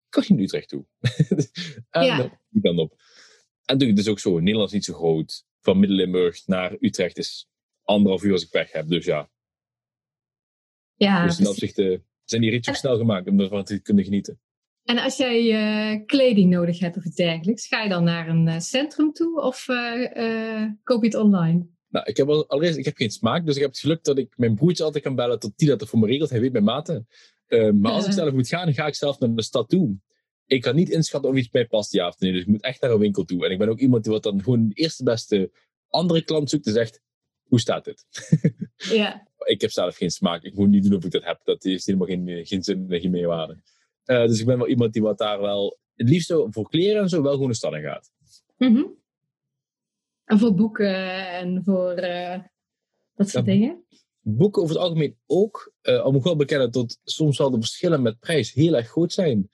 [0.09, 0.85] Kan niet Utrecht toe.
[1.91, 2.41] en ja.
[2.49, 2.91] die kant op.
[2.93, 5.47] En natuurlijk, het is ook zo, Nederland is niet zo groot.
[5.61, 7.49] Van Midden-Limburg naar Utrecht is
[7.83, 9.31] anderhalf uur als ik weg heb, dus ja.
[10.95, 14.05] Ja, dus in dat opzicht uh, zijn die ritjes snel gemaakt om ervan te kunnen
[14.05, 14.41] genieten.
[14.89, 18.47] En als jij uh, kleding nodig hebt of iets dergelijks, ga je dan naar een
[18.47, 19.67] uh, centrum toe of
[20.83, 21.67] koop je het online?
[21.89, 24.33] Nou, ik heb allereerst, ik heb geen smaak, dus ik heb het geluk dat ik
[24.37, 26.31] mijn broertje altijd kan bellen tot die dat er voor me regelt.
[26.31, 27.07] Hij weet mijn maten.
[27.49, 29.97] Uh, maar als ik zelf moet gaan, dan ga ik zelf naar de stad toe.
[30.47, 32.33] Ik kan niet inschatten of iets bij past, ja of nee.
[32.33, 33.45] Dus ik moet echt naar een winkel toe.
[33.45, 35.51] En ik ben ook iemand die wat dan gewoon de eerste beste
[35.89, 37.01] andere klant zoekt en zegt,
[37.43, 38.05] hoe staat dit?
[38.77, 39.29] Ja.
[39.45, 40.43] ik heb zelf geen smaak.
[40.43, 41.41] Ik moet niet doen of ik dat heb.
[41.45, 43.63] Dat heeft helemaal geen, geen zin en geen meerwaarde.
[44.09, 47.09] Uh, dus ik ben wel iemand die wat daar wel, het liefst voor kleren en
[47.09, 48.11] zo, wel gewoon de stad in gaat.
[48.57, 48.97] Mm -hmm.
[50.25, 52.39] En voor boeken en voor uh,
[53.15, 53.85] dat soort ja, dingen?
[54.21, 55.73] Boeken over het algemeen ook.
[55.83, 58.89] Uh, al moet ik wel bekennen dat soms wel de verschillen met prijs heel erg
[58.89, 59.51] groot zijn.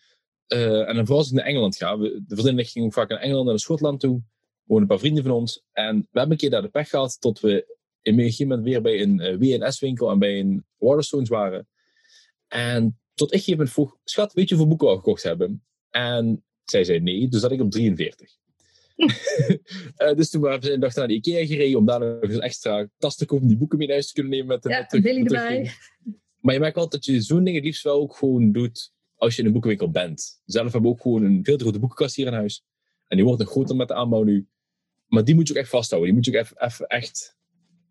[0.48, 1.98] Uh, en dan vooral als ik naar Engeland ga.
[1.98, 4.22] We, de vriendin ging ook vaak naar Engeland en naar Schotland toe.
[4.64, 5.62] wonen een paar vrienden van ons.
[5.72, 8.66] En we hebben een keer daar de pech gehad tot we in een gegeven moment
[8.66, 11.68] weer bij een WNS-winkel en bij een Waterstones waren.
[12.48, 15.64] En tot ik een moment vroeg, schat, weet je hoeveel boeken we al gekocht hebben?
[15.90, 18.30] En zij zei nee, dus zat ik op 43.
[18.96, 22.38] uh, dus toen waren we een dag naar de Ikea gereden om daar nog eens
[22.38, 24.46] extra tas te kopen, die boeken mee naar huis te kunnen nemen.
[24.46, 25.70] Met de, ja, met Billy erbij.
[26.40, 29.34] Maar je merkt wel dat je zo'n ding het liefst wel ook gewoon doet als
[29.34, 30.42] je in een boekenwinkel bent.
[30.44, 32.64] Zelf hebben we ook gewoon een veel te grote boekenkast hier in huis.
[33.06, 34.46] En die wordt nog groter met de aanbouw nu.
[35.06, 36.10] Maar die moet je ook echt vasthouden.
[36.10, 37.36] Die moet je ook even, even echt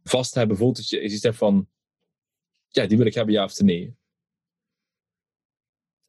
[0.03, 0.57] vast hebben.
[0.57, 1.67] Bijvoorbeeld dat je iets hebt van,
[2.67, 3.95] ja, die wil ik hebben, ja of nee.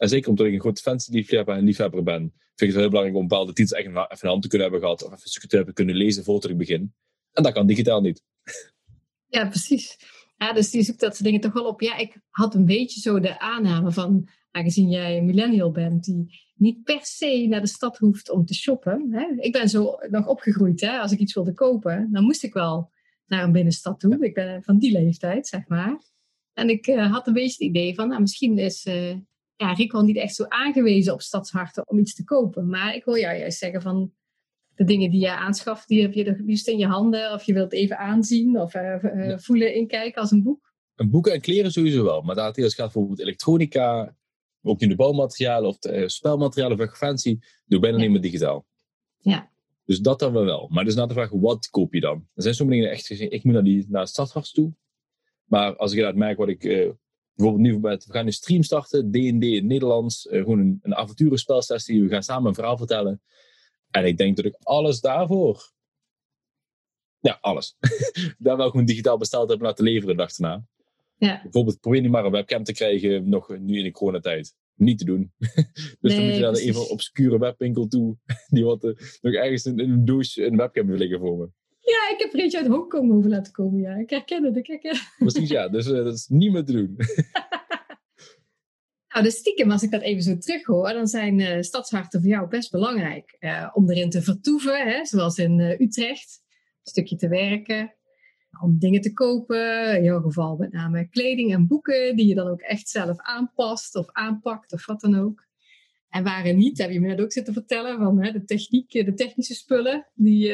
[0.04, 2.20] En zeker omdat ik een grote fancy-liefhebber en liefhebber ben,
[2.54, 4.84] vind ik het heel belangrijk om bepaalde titels echt even in hand te kunnen hebben
[4.84, 5.04] gehad.
[5.04, 6.94] Of even te hebben kunnen lezen voordat ik begin.
[7.32, 8.22] En dat kan digitaal niet.
[9.26, 9.96] Ja, precies.
[10.36, 11.80] Ja, dus die zoekt dat soort dingen toch wel op.
[11.80, 16.40] Ja, ik had een beetje zo de aanname van, aangezien jij een millennial bent, die
[16.54, 19.08] niet per se naar de stad hoeft om te shoppen.
[19.10, 19.26] Hè?
[19.36, 20.80] Ik ben zo nog opgegroeid.
[20.80, 20.98] Hè?
[20.98, 22.90] Als ik iets wilde kopen, dan moest ik wel
[23.26, 24.24] naar een binnenstad toe.
[24.24, 26.02] Ik ben van die leeftijd, zeg maar.
[26.52, 29.16] En ik uh, had een beetje het idee van, nou, misschien is uh,
[29.56, 32.68] ja, Rick wel niet echt zo aangewezen op stadsharten om iets te kopen.
[32.68, 34.12] Maar ik hoor jou juist zeggen van
[34.74, 37.32] de dingen die je aanschaft, die heb je het liefst in je handen.
[37.32, 40.72] Of je wilt even aanzien of uh, uh, voelen, inkijken als een boek.
[40.94, 42.22] Een boeken en kleren sowieso wel.
[42.22, 44.16] Maar daar het gaat bijvoorbeeld elektronica,
[44.62, 48.02] ook in de bouwmaterialen of de spelmaterialen of fancy, doe bijna ja.
[48.02, 48.66] niet meer digitaal.
[49.18, 49.52] Ja.
[49.84, 50.68] Dus dat dan wel.
[50.72, 52.28] Maar dus na de vraag, wat koop je dan?
[52.34, 54.72] Er zijn sommige dingen echt gezien, ik moet naar, die, naar het toe.
[55.44, 56.64] Maar als ik inderdaad merk wat ik
[57.34, 60.94] bijvoorbeeld nu we gaan een stream starten, D&D in het Nederlands, uh, gewoon een, een
[60.94, 63.22] avonturenspelsessie, we gaan samen een verhaal vertellen.
[63.90, 65.72] En ik denk dat ik alles daarvoor,
[67.20, 67.76] ja, alles,
[68.38, 70.64] daar wel gewoon digitaal besteld heb laten leveren de dag erna.
[71.16, 71.40] Ja.
[71.42, 74.54] Bijvoorbeeld probeer niet maar een webcam te krijgen, nog nu in de coronatijd.
[74.74, 75.32] Niet te doen.
[75.38, 75.56] dus
[76.00, 78.16] nee, dan moet je naar een even obscure webwinkel toe,
[78.54, 81.48] die wat uh, nog ergens in, in, een douche een webcam wil liggen voor me.
[81.84, 83.80] Ja, ik heb er eentje uit Hongkong over laten komen.
[83.80, 84.56] Ja, ik herken het.
[84.56, 85.14] Ik herken het.
[85.18, 85.68] Precies, ja.
[85.68, 86.96] Dus uh, dat is niet meer te doen.
[89.12, 92.48] nou, de stiekem, als ik dat even zo terughoor, dan zijn uh, stadsharten voor jou
[92.48, 93.36] best belangrijk.
[93.40, 96.42] Uh, om erin te vertoeven, hè, zoals in Utrecht.
[96.46, 97.94] Een stukje te werken.
[98.62, 99.96] Om dingen te kopen.
[99.96, 103.96] In jouw geval met name kleding en boeken, die je dan ook echt zelf aanpast
[103.96, 105.46] of aanpakt of wat dan ook.
[106.08, 109.14] En waren niet, heb je me net ook zitten vertellen, van hè, de techniek, de
[109.14, 110.52] technische spullen, die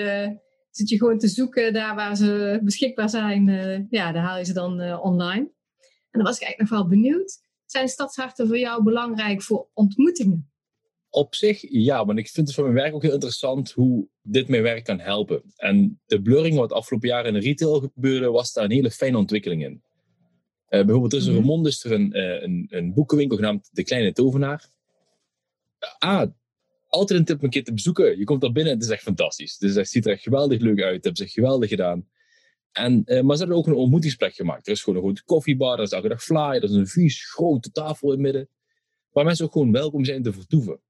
[0.71, 3.49] zit je gewoon te zoeken daar waar ze beschikbaar zijn.
[3.49, 5.51] Uh, ja, daar haal je ze dan uh, online.
[6.11, 7.43] En dan was ik eigenlijk nog wel benieuwd.
[7.64, 10.51] Zijn stadsharten voor jou belangrijk voor ontmoetingen?
[11.09, 14.49] Op zich ja, want ik vind het voor mijn werk ook heel interessant hoe dit
[14.49, 15.43] mijn werk kan helpen.
[15.57, 19.16] En de blurring wat afgelopen jaar in de retail gebeurde, was daar een hele fijne
[19.16, 19.73] ontwikkeling in.
[19.73, 21.66] Uh, bijvoorbeeld tussen mm -hmm.
[21.66, 24.71] is er een, een, een boekenwinkel genaamd De Kleine Tovenaar.
[25.99, 26.31] Ah,
[26.91, 28.18] altijd een tip om een keer te bezoeken.
[28.18, 29.57] Je komt daar binnen en het is echt fantastisch.
[29.59, 30.95] Het ziet er echt geweldig leuk uit.
[30.95, 32.09] Het hebben ze geweldig gedaan.
[32.72, 34.66] En, uh, maar ze hebben ook een ontmoetingsplek gemaakt.
[34.66, 37.30] Er is gewoon een grote koffiebar, er is elke dag fly, er is een vies
[37.32, 38.49] grote tafel in het midden.
[39.11, 40.80] Waar mensen ook gewoon welkom zijn te vertoeven.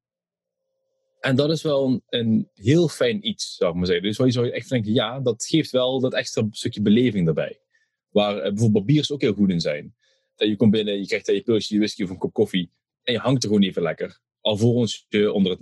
[1.21, 4.05] En dat is wel een, een heel fijn iets, zou ik maar zeggen.
[4.05, 7.61] Dus waar je zou echt denken, ja, dat geeft wel dat extra stukje beleving daarbij.
[8.09, 9.95] Waar uh, bijvoorbeeld biers ook heel goed in zijn.
[10.37, 12.71] Dat je komt binnen, je krijgt je pilsje, je whisky of een kop koffie.
[13.03, 14.21] En je hangt er gewoon even lekker.
[14.41, 15.61] Alvorens je onder het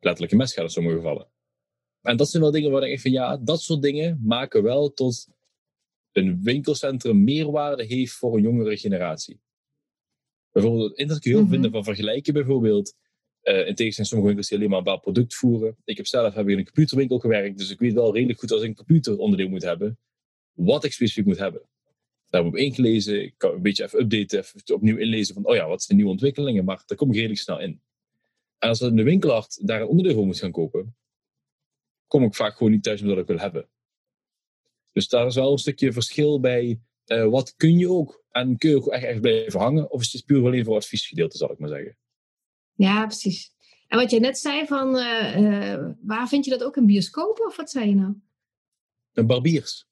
[0.00, 1.28] letterlijk een mes gaat in sommige gevallen.
[2.02, 4.92] En dat zijn wel dingen waar ik denk van ja, dat soort dingen maken wel
[4.92, 5.28] tot
[6.12, 9.40] een winkelcentrum meerwaarde heeft voor een jongere generatie.
[10.50, 12.94] Bijvoorbeeld, het internet kun je heel mm vinden van vergelijken bijvoorbeeld.
[13.42, 15.76] Uh, in tegenstelling sommige winkels die alleen maar een bepaald product voeren.
[15.84, 18.62] Ik heb zelf heb in een computerwinkel gewerkt, dus ik weet wel redelijk goed als
[18.62, 19.98] ik een computeronderdeel moet hebben,
[20.52, 21.60] wat ik specifiek moet hebben.
[22.26, 25.46] Daar heb ik op ingelezen, ik kan een beetje even updaten, even opnieuw inlezen van,
[25.46, 27.80] oh ja, wat zijn de nieuwe ontwikkelingen, maar daar kom ik redelijk snel in.
[28.60, 30.96] En als de winkelart daar een onderdeel voor moet gaan kopen,
[32.06, 33.68] kom ik vaak gewoon niet thuis wat ik wil hebben.
[34.92, 36.80] Dus daar is wel een stukje verschil bij.
[37.06, 38.24] Uh, wat kun je ook?
[38.30, 39.90] En kun je ook echt, echt blijven hangen?
[39.90, 41.96] Of is het puur alleen voor adviesgedeelte, zal ik maar zeggen?
[42.74, 43.52] Ja, precies.
[43.88, 47.46] En wat je net zei van, uh, uh, waar vind je dat ook in bioscopen?
[47.46, 48.14] Of wat zei je nou?
[49.12, 49.86] Een barbiers.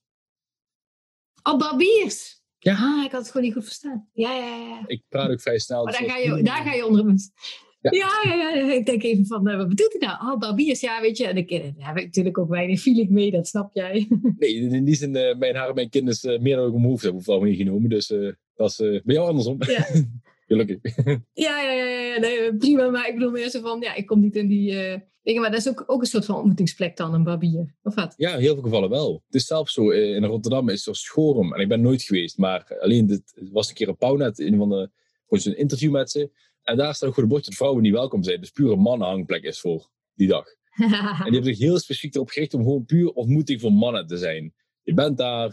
[1.42, 2.42] Oh, barbiers!
[2.58, 2.72] Ja.
[2.72, 4.08] Ah, ik had het gewoon niet goed verstaan.
[4.12, 4.84] Ja, ja, ja.
[4.86, 5.84] Ik praat ook vrij snel.
[5.84, 7.32] Maar daar, ga je, daar ga je onder het
[7.81, 7.91] ja.
[7.91, 10.33] Ja, ja, ik denk even van, uh, wat bedoelt hij nou?
[10.33, 11.26] Oh, barbiers, ja, weet je.
[11.26, 14.09] En ik, daar heb ik natuurlijk ook weinig feeling mee, dat snap jij.
[14.39, 16.74] nee, in die zin, uh, mijn haar en mijn kind is uh, meer dan ik
[16.74, 17.89] omhoofd heb al meegenomen.
[17.89, 18.07] Dus
[18.55, 19.57] dat is bij jou andersom.
[19.59, 19.87] Ja.
[20.47, 20.79] Gelukkig.
[21.33, 22.91] ja, ja, ja, ja nee, prima.
[22.91, 25.41] Maar ik bedoel meer zo van, ja, ik kom niet in die dingen.
[25.41, 27.74] Maar dat is ook, ook een soort van ontmoetingsplek dan, een barbier.
[27.83, 28.14] Of wat?
[28.16, 29.22] Ja, in heel veel gevallen wel.
[29.26, 31.55] Het is zelfs zo, in Rotterdam is er Schorum.
[31.55, 34.68] En ik ben nooit geweest, maar alleen, dit was een keer een Pauwnet, een van
[34.68, 34.91] de,
[35.29, 36.31] gewoon zo'n interview met ze.
[36.68, 38.40] En daar staat ook de bordje dat vrouwen niet welkom zijn.
[38.40, 40.46] Dus pure mannenhangplek is voor die dag.
[40.76, 44.16] en die hebben zich heel specifiek erop gericht om gewoon puur ontmoeting voor mannen te
[44.16, 44.54] zijn.
[44.82, 45.48] Je bent daar,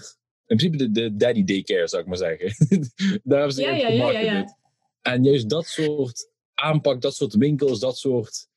[0.45, 2.49] in principe de, de daddy daycare zou ik maar zeggen.
[3.23, 4.57] daar hebben ze ja, ja, ja, ja,
[5.01, 8.47] En juist dat soort aanpak, dat soort winkels, dat soort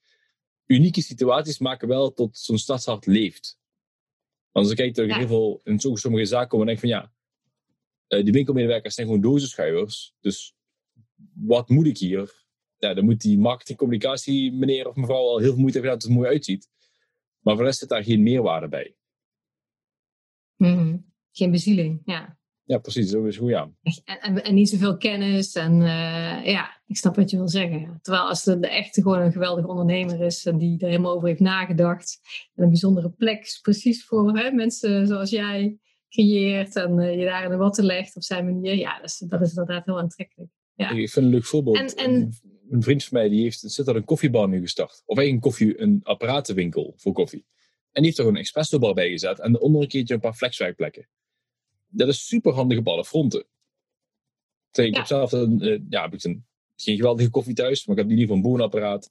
[0.66, 3.58] unieke situaties maken wel tot zo'n stadshart leeft.
[4.52, 7.12] Want als ik kijk tegen heel veel, in sommige zaken komen en denk van ja,
[8.08, 10.14] uh, die winkelmedewerkers zijn gewoon dozenschuivers.
[10.20, 10.54] Dus
[11.34, 12.46] wat moet ik hier?
[12.78, 16.10] Ja, dan moet die marketingcommunicatie meneer of mevrouw al heel veel moeite hebben dat het
[16.10, 16.68] er mooi uitziet.
[17.40, 18.96] Maar voor de rest zit daar geen meerwaarde bij.
[20.56, 22.38] Mm, geen bezieling, ja.
[22.68, 23.70] Ja, precies, zo is hoe ja.
[23.82, 25.54] En, en, en, niet zoveel kennis.
[25.54, 27.98] En uh, ja, ik snap wat je wil zeggen.
[28.02, 31.28] Terwijl als de, de echte gewoon een geweldige ondernemer is en die er helemaal over
[31.28, 32.20] heeft nagedacht.
[32.54, 37.44] En een bijzondere plek precies voor hè, mensen zoals jij creëert en uh, je daar
[37.44, 38.74] in de watten legt op zijn manier.
[38.74, 40.50] Ja, dat is, dat is inderdaad heel aantrekkelijk.
[40.74, 40.90] Ja.
[40.90, 41.94] Ik vind het een leuk voorbeeld.
[41.94, 42.32] En, en...
[42.70, 45.02] Een vriend van mij die heeft, zit er een koffiebar nu gestart.
[45.06, 47.44] Of eigenlijk een, koffie, een apparatenwinkel voor koffie.
[47.92, 49.40] En die heeft er een espresso bar bij gezet.
[49.40, 51.08] En onder een keertje een paar flexwerkplekken.
[51.88, 53.44] Dat is super handig op alle fronten.
[54.72, 56.46] Ik heb zelf een, uh, ja, heb ik een,
[56.76, 57.86] geen geweldige koffie thuis.
[57.86, 59.10] Maar ik heb in ieder geval een bonenapparaat.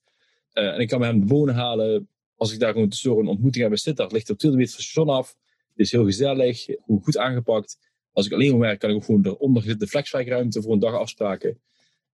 [0.54, 2.10] Uh, en ik kan met hem de bonen halen.
[2.36, 4.04] Als ik daar gewoon tussendoor een ontmoeting heb zitten.
[4.04, 5.36] Dat ligt op 20 meter van station af.
[5.70, 6.66] Het is heel gezellig.
[7.02, 7.78] Goed aangepakt.
[8.12, 11.62] Als ik alleen maar werk, kan ik ook gewoon eronder zitten flexwerkruimte voor een dagafspraken.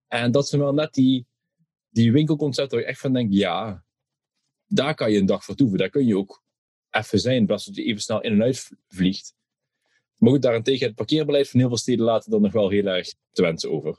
[0.08, 1.26] En dat zijn wel net die,
[1.94, 3.84] die winkelconcepten waar je echt van denkt, ja,
[4.68, 5.78] daar kan je een dag vertoeven.
[5.78, 6.44] Daar kun je ook
[6.90, 9.36] even zijn, in plaats dat je even snel in en uit vliegt.
[10.16, 13.14] Maar goed, daarentegen het parkeerbeleid van heel veel steden laten dan nog wel heel erg
[13.32, 13.98] te wensen over.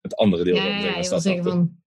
[0.00, 1.82] Het andere deel ja, van de zeggen van,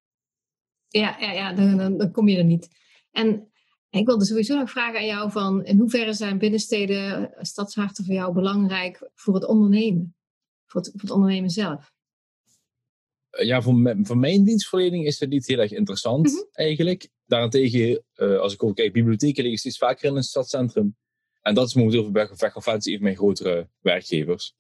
[0.87, 2.67] Ja, ja, ja dan, dan, dan, kom je er niet.
[3.11, 3.51] En
[3.89, 8.33] ik wilde sowieso nog vragen aan jou van in hoeverre zijn binnensteden, stadsharten voor jou
[8.33, 10.15] belangrijk voor het ondernemen?
[10.65, 11.93] Voor het, voor het ondernemen zelf?
[13.31, 16.43] Eh, ja, voor, voor mijn dienstverlening is het niet heel erg interessant mhm.
[16.51, 17.09] eigenlijk.
[17.25, 20.95] Daarentegen, uh, als ik ook kijk, bibliotheken liggen steeds vaker in een stadscentrum.
[21.41, 24.55] En dat is momenteel voor Conventie een van mijn grotere werkgevers.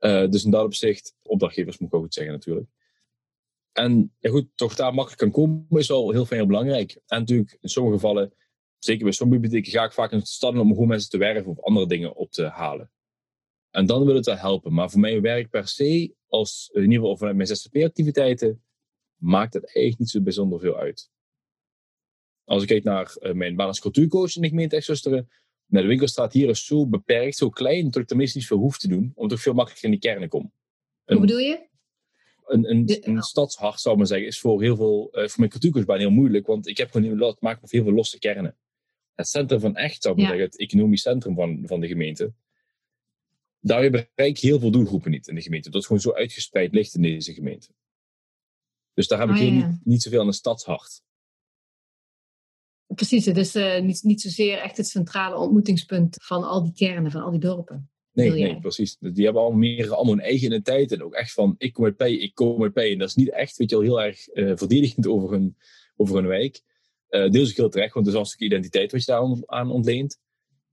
[0.00, 2.68] Uh, dus in dat opzicht, opdrachtgevers moet ik ook goed zeggen natuurlijk.
[3.72, 7.00] En ja goed, toch daar makkelijk kan komen is wel heel heel belangrijk.
[7.06, 8.32] En natuurlijk in sommige gevallen,
[8.78, 11.50] zeker bij sommige bibliotheken, ga ik vaak in de stad om gewoon mensen te werven
[11.50, 12.90] of andere dingen op te halen.
[13.70, 14.72] En dan wil het wel helpen.
[14.72, 18.62] Maar voor mijn werk per se, als, in ieder geval vanuit mijn ZZP-activiteiten,
[19.16, 21.10] maakt het eigenlijk niet zo bijzonder veel uit.
[22.44, 25.28] Als ik kijk naar uh, mijn baan als cultuurcoach in de gemeente Exosteren,
[25.66, 28.88] de winkelstraat hier is zo beperkt, zo klein, dat ik tenminste niet veel hoef te
[28.88, 30.52] doen, omdat ik veel makkelijker in die kernen kom.
[31.04, 31.66] Hoe bedoel je?
[32.46, 35.50] Een, een, een stadshart, zou ik maar zeggen, is voor heel veel, uh, voor mijn
[35.50, 38.56] cultuurcoachbaan heel moeilijk, want ik heb gewoon maken met heel veel losse kernen.
[39.14, 40.26] Het centrum van echt, zou ik ja.
[40.26, 42.32] zeggen, het economisch centrum van, van de gemeente,
[43.68, 45.70] daar bereik ik heel veel doelgroepen niet in de gemeente.
[45.70, 47.68] Dat het gewoon zo uitgespreid ligt in deze gemeente.
[48.94, 49.50] Dus daar heb ik oh, ja.
[49.50, 51.02] niet, niet zoveel aan een stadshart.
[52.86, 57.10] Precies, het is uh, niet, niet zozeer echt het centrale ontmoetingspunt van al die kernen,
[57.10, 57.90] van al die dorpen.
[58.12, 58.96] Nee, nee, precies.
[59.00, 60.92] Die hebben al meer allemaal een eigen identiteit.
[60.92, 62.76] En ook echt van, ik kom uit P, ik kom uit P.
[62.76, 65.56] En dat is niet echt, weet je wel, heel erg uh, verdedigend over hun,
[65.96, 66.62] over hun wijk.
[67.10, 69.70] Uh, deels ook heel terecht, want het is een stukje identiteit wat je daar aan
[69.70, 70.18] ontleent.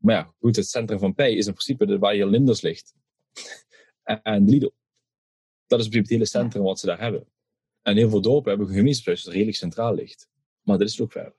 [0.05, 2.93] Maar ja, goed, het centrum van P is in principe de, waar je Linders ligt.
[4.23, 4.69] en Lidl.
[5.67, 7.27] Dat is het hele centrum wat ze daar hebben.
[7.81, 10.29] En heel veel dorpen hebben een gemeenschapshuis dat redelijk centraal ligt.
[10.61, 11.35] Maar dat is het ook verder.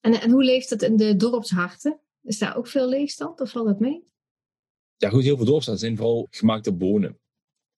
[0.00, 2.00] En, en hoe leeft het in de dorpsharten?
[2.22, 4.06] Is daar ook veel leegstand of valt het mee?
[4.96, 7.20] Ja, goed, heel veel dorpsharten zijn vooral gemaakte bonen.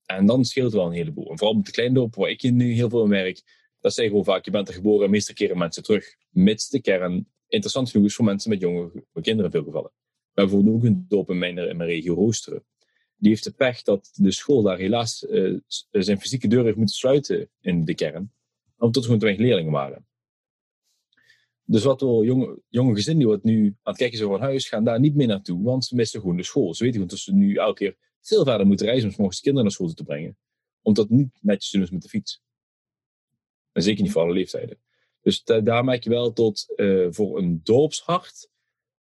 [0.04, 1.30] En dan scheelt wel een heleboel.
[1.30, 3.42] En vooral met de kleine dorpen waar ik nu heel veel in werk,
[3.80, 6.16] dat zeggen gewoon vaak, je bent er geboren en meestal keren mensen terug.
[6.28, 9.90] Mits de kern interessant genoeg is voor mensen met jonge kinderen in veel gevallen.
[10.32, 12.64] We hebben bijvoorbeeld ook een dorp in mijn, regio Roosteren.
[13.16, 15.58] Die heeft de pech dat de school daar helaas uh,
[15.90, 18.32] zijn fysieke deur heeft moeten sluiten in de kern.
[18.76, 20.06] Omdat er gewoon te weinig leerlingen waren.
[21.64, 24.68] Dus wat wel jonge, jonge gezinnen die wat nu aan het kijken zijn van huis,
[24.68, 26.74] gaan daar niet meer naartoe, want ze missen gewoon de school.
[26.74, 29.64] Ze weten gewoon dat ze nu elke keer veel verder moeten reizen om morgens kinderen
[29.64, 30.36] naar school te brengen.
[30.82, 32.42] Omdat niet netjes doen met de fiets.
[33.72, 34.78] En zeker niet voor alle leeftijden.
[35.28, 38.50] Dus daar merk je wel tot uh, voor een dorpshart,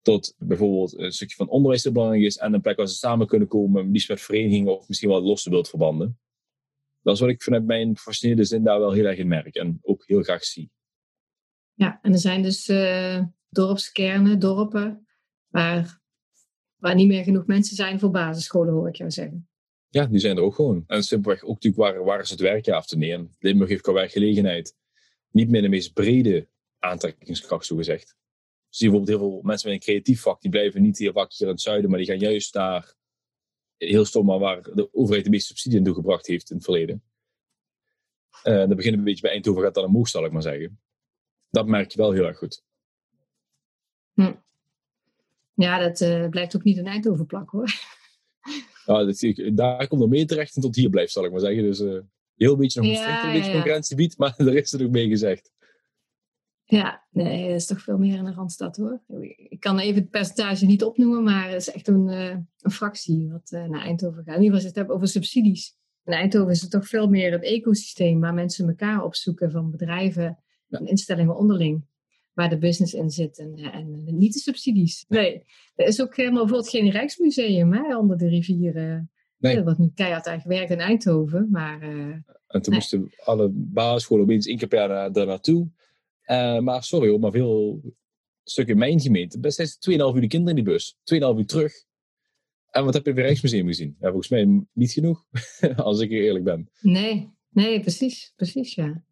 [0.02, 3.28] tot bijvoorbeeld een stukje van onderwijs dat belangrijk is en een plek waar ze samen
[3.28, 6.20] kunnen komen, liefst met verenigingen of misschien wel losse beeldverbanden.
[7.02, 9.80] Dat is wat ik vanuit mijn professionele zin daar wel heel erg in merk en
[9.82, 10.72] ook heel graag zie.
[11.74, 15.08] Ja, en er zijn dus uh, dorpskernen, dorpen,
[15.48, 16.02] waar,
[16.76, 19.50] waar niet meer genoeg mensen zijn voor basisscholen, hoor ik jou zeggen.
[19.88, 20.84] Ja, die zijn er ook gewoon.
[20.88, 23.36] En simpelweg ook natuurlijk waar, waar is het werk af te nemen.
[23.40, 24.76] Limburg heeft qua werkgelegenheid
[25.32, 26.48] niet meer de meest brede
[26.80, 28.16] aantrekkingskracht, zo gezegd.
[28.70, 31.34] Zie je bijvoorbeeld heel veel mensen met een creatief vak, die blijven niet hier vak
[31.34, 32.94] hier in het zuiden, maar die gaan juist naar,
[33.78, 37.04] heel stom, maar waar de overheid de meeste subsidie in toegebracht heeft in het verleden.
[38.44, 40.80] Uh, dat begint een beetje bij Eindhoven, gaat dan omhoog, zal ik maar zeggen
[41.50, 42.64] dat merk je wel heel erg goed.
[44.14, 44.34] Hm.
[45.54, 47.72] Ja, dat uh, blijft ook niet een Eindhoven plak hoor.
[48.86, 51.64] Ja, dat, daar komt er mee terecht en tot hier blijft, zal ik maar zeggen.
[51.64, 52.00] Dus uh,
[52.38, 55.52] heel beetje nog een ja, beetje concurrentie biedt, maar er is er ook mee gezegd.
[56.70, 59.04] Ja, nee, dat is toch veel meer in de Randstad hoor.
[59.50, 63.30] Ik kan even het percentage niet opnoemen, maar het is echt een, uh, een fractie
[63.30, 64.36] wat uh, naar Eindhoven gaat.
[64.36, 65.76] In ieder geval als je het hebt over subsidies.
[66.04, 70.40] In Eindhoven is het toch veel meer het ecosysteem waar mensen elkaar opzoeken van bedrijven
[70.68, 70.80] ja.
[70.80, 71.86] instellingen onderling.
[72.34, 75.06] Waar de business in zit en, en niet de subsidies.
[75.08, 75.44] Nee,
[75.76, 79.12] er is ook helemaal bijvoorbeeld geen Rijksmuseum hè, onder de rivieren.
[79.38, 79.64] Nee.
[79.64, 81.48] Wordt nu keihard aan gewerkt in Eindhoven.
[81.52, 82.16] Maar, uh,
[82.48, 85.70] en toen moesten alle basisscholen opeens één keer per jaar daar naartoe.
[86.26, 87.82] Uh, maar sorry hoor, maar veel
[88.44, 89.40] stukken in mijn gemeente.
[89.40, 90.96] Best is 2,5 uur de kinderen in die bus.
[91.14, 91.74] 2,5 uur terug.
[92.70, 93.96] En wat heb je bij Rijksmuseum gezien?
[94.00, 95.26] Ja, volgens mij niet genoeg,
[95.76, 96.70] als ik eerlijk ben.
[96.82, 99.04] Nee, nee, precies, precies, ja.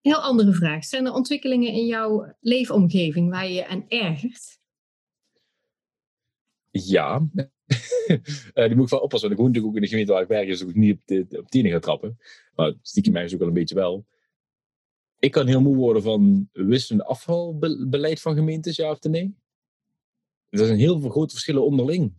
[0.00, 0.84] Heel andere vraag.
[0.84, 4.58] Zijn er ontwikkelingen in jouw leefomgeving waar je je aan ergert?
[6.70, 7.28] Ja.
[8.08, 8.16] Uh,
[8.66, 10.28] die moet ik wel oppassen, want ik woon natuurlijk ook in de gemeente waar ik
[10.28, 12.18] werk, dus ik niet op, de, op tienen gaan trappen.
[12.54, 14.06] Maar stiekem mij ook wel een beetje wel.
[15.18, 19.34] Ik kan heel moe worden van wisselend afvalbeleid van gemeentes, ja of nee.
[20.48, 22.14] Er zijn heel veel grote verschillen onderling.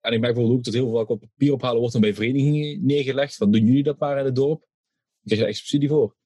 [0.00, 2.86] En ik merk bijvoorbeeld ook dat heel veel wat papier ophalen wordt dan bij verenigingen
[2.86, 3.36] neergelegd.
[3.36, 4.60] Van doen jullie dat maar in het dorp?
[4.60, 4.68] Dan
[5.24, 6.16] krijg je echt subsidie voor.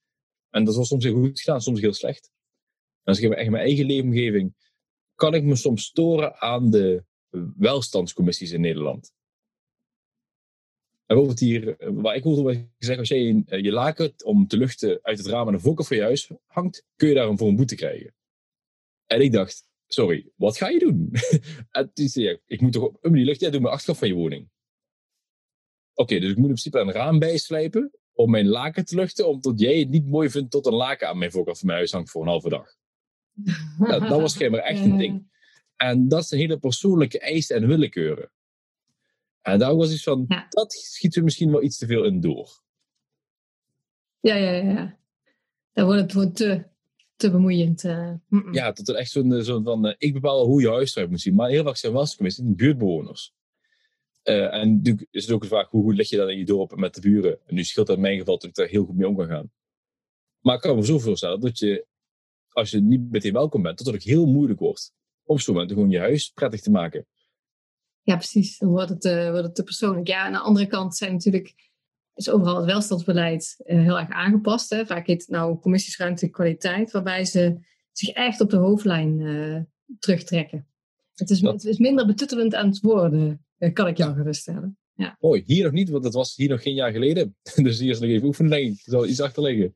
[0.51, 2.31] En dat is soms heel goed gedaan, soms heel slecht.
[3.03, 4.55] En als ik echt mijn eigen leefomgeving,
[5.15, 7.05] kan ik me soms storen aan de
[7.57, 9.13] welstandscommissies in Nederland.
[11.07, 14.99] En bijvoorbeeld hier, waar ik hoorde zeggen, als jij eh, je laken om te luchten
[15.03, 17.57] uit het raam aan de voorkant van je huis hangt, kun je daar voor een
[17.57, 18.15] boete krijgen.
[19.07, 21.13] En ik dacht, sorry, wat ga je doen?
[21.71, 23.99] en toen zei ik, ik moet toch op een manier luchten, ja, doe mijn achterkant
[23.99, 24.51] van je woning.
[25.95, 29.61] Oké, dus ik moet in principe een raam bijslijpen om mijn laken te luchten, omdat
[29.61, 32.11] jij het niet mooi vindt tot een laken aan mijn voorkant van mijn huis hangt
[32.11, 32.77] voor een halve dag.
[33.79, 35.30] dat, dat was schijnbaar echt een ding.
[35.81, 38.31] En dat zijn hele persoonlijke eisen en willekeuren.
[39.43, 40.47] En daar was iets van, Ja.
[40.49, 42.63] dat schiet er misschien wel iets te veel in door.
[44.21, 44.99] Ja, ja, ja.
[45.73, 46.65] Dan wordt het gewoon te,
[47.17, 47.85] te bemoeiend.
[47.85, 48.13] eh.
[48.53, 51.11] Ja, dat er echt zo'n eh, zo'n van, eh, ik bepaal hoe je huis eruit
[51.11, 51.35] moet zien.
[51.35, 53.33] Maar heel vaak zijn welkomsten buurtbewoners.
[54.23, 56.45] Eh, en natuurlijk is het ook de vraag, hoe goed lig je dan in je
[56.45, 57.39] dorp met de buren?
[57.47, 59.27] En nu scheelt dat in mijn geval dat ik daar heel goed mee om kan
[59.29, 59.51] gaan.
[60.41, 61.87] Maar ik kan me zo voorstellen dat je,
[62.49, 64.93] als je niet meteen welkom bent, dat het ook heel moeilijk wordt
[65.31, 67.07] om op zo'n moment gewoon je huis prettig te maken.
[68.03, 68.59] Ja, precies.
[68.59, 70.07] Dan wordt het, eh, wordt het te persoonlijk.
[70.07, 71.55] Ja, aan de andere kant zijn natuurlijk,
[72.15, 74.71] is overal het welstandsbeleid eh, heel erg aangepast.
[74.71, 74.87] Hè.
[74.87, 77.59] Vaak heet het nou commissies ruimtelijke kwaliteit, waarbij ze
[77.93, 79.61] zich echt op de hoofdlijn eh,
[79.99, 80.67] terugtrekken.
[81.15, 84.75] Het is, Dat- het is minder betuttelend aan het worden, kan ik jou geruststellen.
[85.21, 87.37] Mooi, hier nog niet, want dat was hier nog geen jaar geleden.
[87.63, 88.87] Dus hier is nog even oefenen, denk ik.
[88.87, 89.75] Er zal iets achter liggen.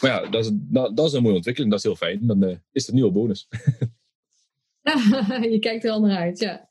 [0.00, 1.72] Maar ja, dat is, dat, dat is een mooie ontwikkeling.
[1.72, 2.26] Dat is heel fijn.
[2.26, 3.48] Dan is het nu al bonus.
[5.52, 6.68] Je kijkt er al naar uit, ja.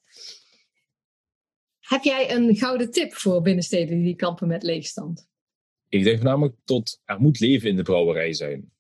[1.79, 5.27] Heb jij een gouden tip voor binnensteden die kampen met leegstand?
[5.89, 8.73] Ik denk voornamelijk tot er moet leven in de brouwerij zijn.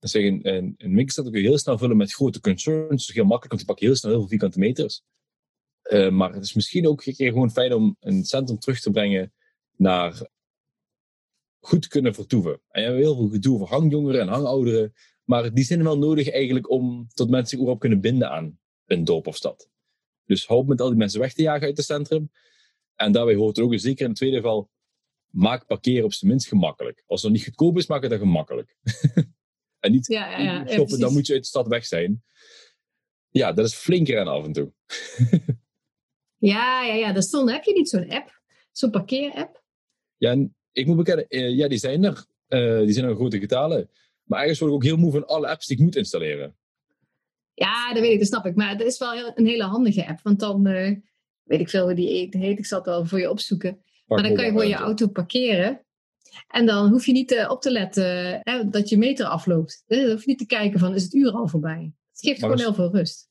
[0.00, 2.88] Is een, een, een kun je heel snel vullen met grote concerns.
[2.88, 5.02] Dat is heel makkelijk, want die pakken heel snel heel veel vierkante meters.
[5.82, 9.32] Eh, maar het is misschien ook keer gewoon fijn om een centrum terug te brengen
[9.76, 10.28] naar
[11.60, 12.60] goed kunnen vertoeven.
[12.68, 14.92] En je hebt heel veel gedoe voor hangjongeren en hangouderen.
[15.24, 18.58] Maar die zijn wel nodig eigenlijk om tot mensen zich überhaupt kunnen binden aan
[18.88, 19.68] een dorp of stad.
[20.24, 22.30] Dus hou op met al die mensen weg te jagen uit het centrum.
[22.94, 24.70] En daarbij hoort het ook, zeker in het tweede geval,
[25.30, 27.02] maak parkeren op zijn minst gemakkelijk.
[27.06, 28.76] Als het nog niet goedkoop is, maak het dan gemakkelijk.
[29.80, 32.22] en niet Ja, ja, ja, shoppen, dan moet je uit de stad weg zijn.
[33.28, 34.72] Ja, dat is flink rennen af en toe.
[36.38, 37.12] Ja, ja, ja.
[37.12, 38.40] Dat stond, heb je niet zo'n app?
[38.72, 39.62] Zo'n parkeerapp?
[40.16, 42.26] Ja, en ik moet bekennen, eh, ja, die zijn er.
[42.46, 43.90] Eh, die zijn er in grote getalen.
[44.22, 46.56] Maar ergens word ik ook heel moe van alle apps die ik moet installeren.
[47.58, 48.54] Ja, dat weet ik, dat snap ik.
[48.54, 50.20] Maar het is wel heel- een hele handige app.
[50.22, 50.96] Want dan eh,
[51.42, 52.58] weet ik veel hoe die heet.
[52.58, 53.82] Ik zal het wel voor je opzoeken.
[54.06, 55.82] Maar dan kan je gewoon je auto parkeren.
[56.48, 59.82] En dan hoef je niet eh, op te letten hè, dat je meter afloopt.
[59.86, 61.92] Dan hoef je niet te kijken van, is het uur al voorbij?
[62.10, 63.28] Het geeft Maar gewoon heel veel rust.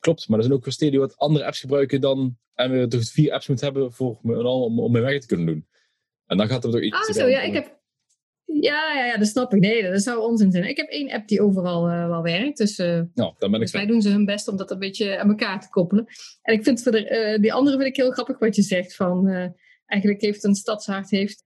[0.00, 2.38] Klopt, maar er zijn ook steden die wat andere apps gebruiken dan...
[2.54, 5.68] En we toch vier apps moeten hebben voor, om, om mijn werk te kunnen doen.
[6.26, 7.08] En dan gaat er toch iets...
[7.08, 7.79] Ah, zo, ja, ik heb...
[8.52, 9.60] Ja, ja, ja, dat snap ik.
[9.60, 10.68] Nee, dat zou onzin zijn.
[10.68, 12.58] Ik heb één app die overal eh, wel werkt.
[12.58, 14.78] Dus, eh, Nou, dan ben ik dus wij doen ze hun best om dat een
[14.78, 16.06] beetje aan elkaar te koppelen.
[16.42, 18.94] En ik vind voor de, eh, die andere vind ik heel grappig wat je zegt.
[18.96, 19.48] Van, eh,
[19.86, 21.44] eigenlijk heeft een stadshart heeft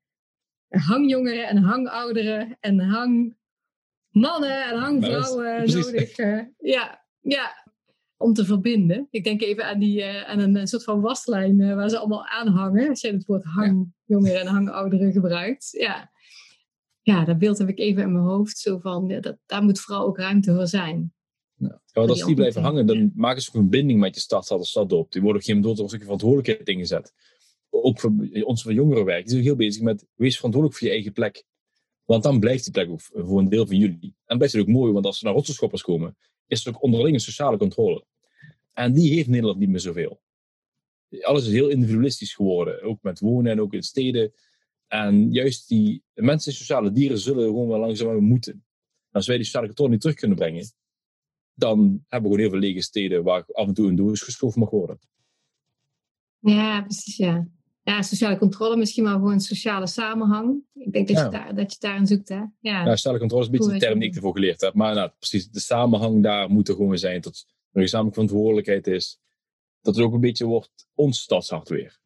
[0.69, 6.17] hangjongeren en hangouderen en hangmannen en hangvrouwen nodig.
[6.59, 7.71] ja, ja,
[8.17, 9.07] om te verbinden.
[9.11, 12.89] Ik denk even aan, die, aan een, soort van waslijn waar ze allemaal aan hangen.
[12.89, 15.69] Als je het woord hangjongeren en hangouderen gebruikt.
[15.71, 16.13] Ja.
[17.05, 18.59] Ja, dat beeld heb ik even in mijn hoofd.
[18.59, 21.13] Zo van, ja, dat, daar moet vooral ook ruimte voor zijn.
[21.57, 24.67] Ja, want als die blijven hangen, dan maken ze een binding met je stadstad of
[24.67, 25.13] staddorp.
[25.13, 27.13] Die worden op een gegeven moment door een stukje verantwoordelijkheid ingezet.
[27.71, 29.23] Ook voor ons van jongerenwerk.
[29.23, 31.45] Die zijn heel bezig met, wees verantwoordelijk voor je eigen plek.
[32.05, 34.15] Want dan blijft die plek ook voor een deel van jullie.
[34.25, 37.15] En blijft het ook mooi, want als er naar rotsenschoppers komen, is er ook onderling
[37.15, 38.05] een sociale controle.
[38.73, 40.21] En die heeft Nederland niet meer zoveel.
[41.21, 44.33] Alles is heel individualistisch geworden, ook met wonen en ook in steden.
[44.95, 48.53] En juist die mensen, sociale dieren, zullen gewoon wel langzaam moeten.
[48.53, 50.67] En als wij die sociale controle niet terug kunnen brengen,
[51.55, 54.61] dan hebben we gewoon heel veel lege steden waar af en toe een doos geschoven
[54.61, 54.99] mag worden.
[56.39, 57.49] Ja, precies, ja.
[57.83, 60.63] Ja, sociale controle, misschien wel gewoon sociale samenhang.
[60.75, 61.25] Ik denk dat, Ja.
[61.25, 62.37] je, daar, dat je daarin zoekt, hè?
[62.37, 64.75] Ja, Ja, sociale controle is een beetje de term die ik ervoor geleerd heb.
[64.75, 67.21] Maar nou, precies, de samenhang daar moet er gewoon zijn.
[67.21, 69.21] Dat er een gezamenlijke verantwoordelijkheid is.
[69.81, 72.03] Dat het ook een beetje wordt ons stadshart weer.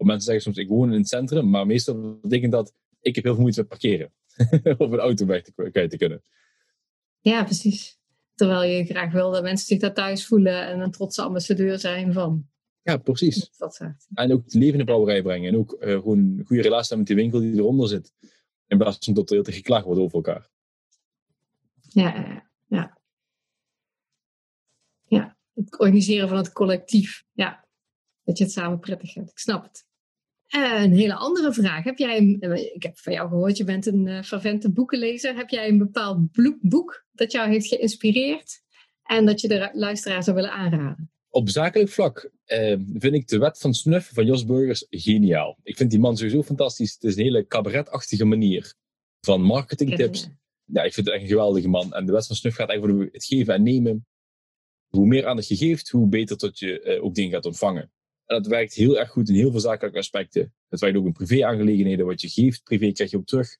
[0.00, 1.50] Want mensen zeggen soms, ik woon in het centrum.
[1.50, 4.12] Maar meestal betekent dat, ik heb heel veel moeite met parkeren.
[4.78, 6.22] of een auto weg te, kunnen.
[7.20, 7.98] ja, precies.
[8.34, 12.12] Terwijl je graag wil dat mensen zich daar thuis voelen en een trotse ambassadeur zijn
[12.12, 12.48] van
[12.82, 13.50] Ja, precies.
[13.56, 13.80] dat.
[14.14, 15.52] En ook het leven in de brouwerij brengen.
[15.52, 18.12] En ook eh, gewoon een goede relatie hebben met die winkel die eronder zit.
[18.66, 20.48] In plaats van dat er heel geklaagd wordt over elkaar.
[21.80, 22.98] Ja, ja, ja.
[25.06, 27.24] Ja, het organiseren van het collectief.
[27.32, 27.66] Ja,
[28.24, 29.30] dat je het samen prettig hebt.
[29.30, 29.88] Ik snap het.
[30.50, 31.84] Eh, een hele andere vraag.
[31.84, 35.36] Heb jij, een- eh, ik heb van jou gehoord, je bent een eh fervente boekenlezer.
[35.36, 36.18] Heb jij een bepaald
[36.60, 38.62] boek dat jou heeft geïnspireerd
[39.02, 41.10] en dat je de luisteraar zou willen aanraden?
[41.28, 42.30] Op zakelijk vlak
[42.94, 45.58] vind ik de wet van Snuff van Jos Burgers geniaal.
[45.62, 46.92] Ik vind die man sowieso fantastisch.
[46.92, 48.74] Het is een hele cabaretachtige manier
[49.20, 50.28] van marketingtips.
[50.64, 51.92] Ja, ik vind het echt een geweldige man.
[51.94, 54.06] En de wet van Snuff gaat eigenlijk over het geven en nemen.
[54.88, 57.90] Hoe meer aandacht je geeft, hoe beter tot je eh, ook dingen gaat ontvangen.
[58.30, 60.54] En dat werkt heel erg goed in heel veel zakelijke aspecten.
[60.68, 62.06] Het werkt ook in privé-aangelegenheden.
[62.06, 63.56] Wat je geeft, privé krijg je ook terug.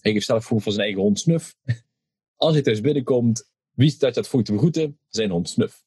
[0.00, 1.54] Hij geeft zelf voor van zijn eigen hond Snuff.
[2.36, 4.98] Als hij thuis binnenkomt, wie staat je dat voor te begroeten?
[5.08, 5.84] Zijn hond Snuff.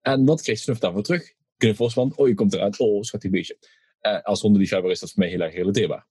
[0.00, 1.32] En wat kreeg Snuff daarvoor terug?
[1.56, 3.58] Knuffels van, oh je komt eruit, oh schattig beestje.
[4.02, 6.06] Uh, als hondenliefhebber is dat voor mij heel erg relateerbaar.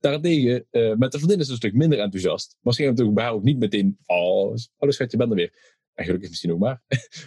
[0.00, 2.56] Daarentegen, uh, met de vriendin is het een stuk minder enthousiast.
[2.60, 5.78] Misschien natuurlijk bij ook niet meteen, oh, oh schatje, ben er weer.
[5.98, 6.82] En gelukkig misschien ook maar.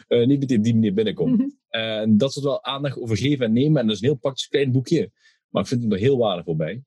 [0.07, 1.37] uh, niet meteen op die manier binnenkomt.
[1.37, 1.49] Mhm.
[1.69, 3.81] En dat soort wel aandacht over geven en nemen.
[3.81, 5.11] En dat is een heel praktisch klein boekje.
[5.49, 6.83] Maar ik vind hem er heel waardevol bij.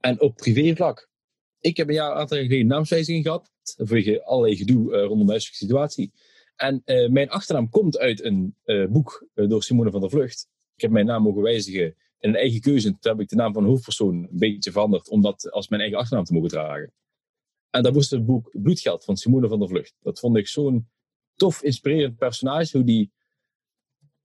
[0.00, 1.10] En op privévlak.
[1.60, 3.52] Ik heb een jaar aantal geleden naamswijziging gehad.
[3.62, 6.12] Vanwege allerlei gedoe uh, rondom de situatie.
[6.56, 8.54] En mijn achternaam komt uit een
[8.90, 10.48] boek door Simone van der Vlucht.
[10.74, 11.84] Ik heb mijn naam mogen wijzigen
[12.18, 12.88] in een eigen keuze.
[12.88, 15.08] Toen heb ik de naam van hoofdpersoon een beetje veranderd.
[15.08, 16.92] Om dat als mijn eigen achternaam te mogen dragen.
[17.70, 19.94] En dat was het boek Bloedgeld van Simone van der Vlucht.
[20.00, 20.88] Dat vond ik zo'n
[21.34, 22.76] tof, inspirerend personage.
[22.76, 23.12] Hoe die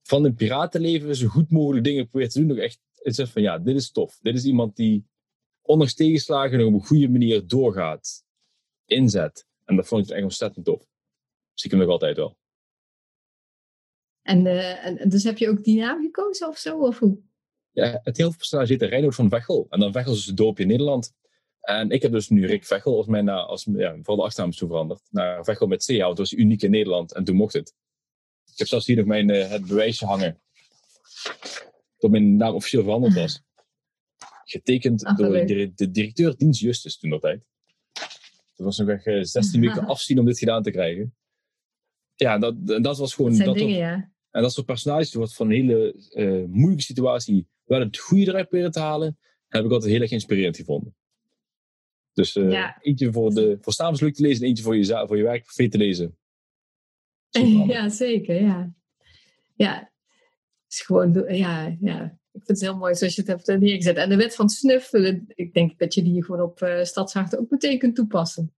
[0.02, 2.48] van een piratenleven zo goed mogelijk dingen probeert te doen.
[2.48, 4.18] Nog echt, het zegt van ja, dit is tof.
[4.22, 5.06] Dit is iemand die
[5.62, 8.24] ondanks tegenslagen nog op een goede manier doorgaat.
[8.84, 9.46] Inzet.
[9.64, 10.86] En dat vond ik echt ontzettend tof.
[11.54, 12.36] Zie ik hem nog altijd wel.
[14.22, 16.78] En, uh, en, dus heb je ook die naam gekozen of zo?
[16.78, 17.18] Of hoe?
[17.70, 19.66] Ja, het hoofdpersonage heet Reinoud van Vechel.
[19.68, 21.12] En dan Vechel is het dorpje in Nederland.
[21.64, 24.56] En ik heb dus nu Rick Vechel als mijn als, ja, vooral de achternaam is
[24.56, 25.00] toen veranderd.
[25.10, 25.88] Naar Vechel met C.
[25.88, 27.74] Het was uniek in Nederland en toen mocht het.
[28.52, 30.40] Ik heb zelfs hier nog mijn, uh, het bewijsje hangen.
[31.98, 33.42] Dat mijn naam officieel veranderd was.
[34.44, 37.44] Getekend Ach, door de, de, directeur dienst Justus toen dat tijd.
[38.56, 41.14] Dat was nog echt 16 eh, weken afzien om dit gedaan te krijgen.
[42.14, 43.36] Ja, dat, dat was gewoon...
[43.36, 44.12] Dat, dat dingen, ja.
[44.30, 48.48] En dat soort personages wat van een hele uh, moeilijke situatie wel het goede eruit
[48.48, 50.94] proberen te halen, heb ik altijd heel erg inspirerend gevonden.
[52.14, 55.16] Dus uh, eentje voor, de, voor s'avonds leuk te lezen en eentje voor je, voor
[55.16, 56.18] je werk veel te lezen.
[57.66, 58.74] Ja, zeker, ja.
[59.54, 59.92] Ja,
[60.68, 62.18] is gewoon, ja, ja.
[62.32, 63.96] Ik vind het heel mooi zoals je het hebt neergezet.
[63.96, 67.50] En de wet van snuffelen, ik denk dat je die gewoon op uh, stadsharten ook
[67.50, 68.54] meteen kunt toepassen.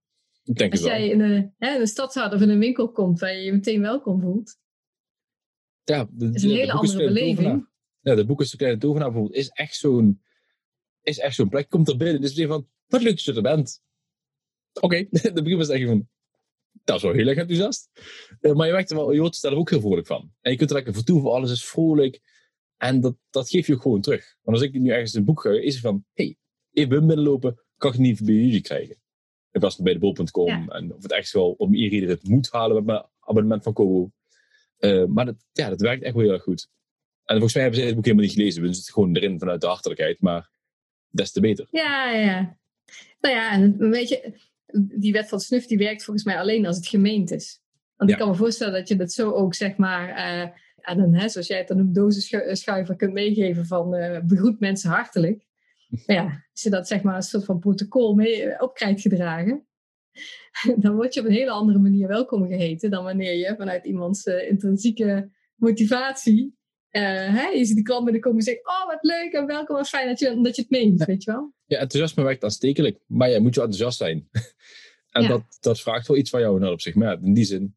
[0.47, 3.21] Ik denk Als jij in een, hè, in een stadshart of in een winkel komt
[3.21, 4.59] waar je je meteen welkom voelt.
[5.85, 7.69] Ja, de, is een hele andere beleving.
[8.01, 10.23] Ja, de boek is de kleine tovenaar bijvoorbeeld is echt zo'n
[11.07, 11.69] is echt zo'n plek.
[11.69, 13.81] Komt er binnen, dus weer van, wat leuk dat je er bent.
[14.81, 16.09] Oké, de brief is echt van,
[16.85, 17.91] dat is wel heel erg enthousiast.
[18.41, 20.33] Uh, maar je werkt er wel, je wordt er ook heel vrolijk van.
[20.41, 22.21] En je kunt er lekker voor toe, alles is vrolijk.
[22.77, 24.37] En dat, dat geef je ook gewoon terug.
[24.43, 26.37] Want als ik nu ergens een boek ga, is het van, hey,
[26.73, 28.97] even binnenlopen, kan ik niet bij jullie krijgen.
[29.51, 30.47] In plaats van bij de bol.com.
[30.47, 30.67] Ja.
[30.67, 34.11] En of het echt wel om iedereen het moet halen met mijn abonnement van Kobo.
[34.79, 36.69] Uh, maar dat, ja, dat werkt echt wel heel erg goed.
[37.25, 38.63] En volgens mij hebben ze het boek helemaal niet gelezen.
[38.63, 40.21] We zitten gewoon erin vanuit de hartelijkheid.
[40.21, 40.51] Maar
[41.17, 41.67] des te beter.
[41.71, 42.57] Ja, ja.
[43.21, 44.33] Nou ja, en weet je,
[44.99, 47.61] die wet van snuf die werkt volgens mij alleen als het gemeend is.
[47.97, 50.51] Want ik kan me voorstellen dat je dat zo ook, zeg maar, uh,
[50.81, 54.91] aan een, hè, zoals jij het dan een dozenschuiver kunt meegeven van uh, begroet mensen
[54.91, 55.47] hartelijk.
[55.89, 59.01] Maar ja, als je dat zeg maar een soort van protocol mee eh, op krijgt
[59.01, 59.67] gedragen,
[60.77, 64.27] dan word je op een hele andere manier welkom geheten dan wanneer je vanuit iemands
[64.27, 66.57] uh, intrinsieke motivatie
[67.01, 70.09] hè, je ziet de klant binnenkomen en zegt, oh wat leuk en welkom en fijn
[70.09, 71.53] dat je, dat je het meent, weet je wel.
[71.65, 74.29] Ja, enthousiasme werkt aanstekelijk, maar ja, moet je enthousiast zijn.
[75.11, 76.95] en dat, dat vraagt wel iets van jou op zich.
[76.95, 77.77] Maar in die zin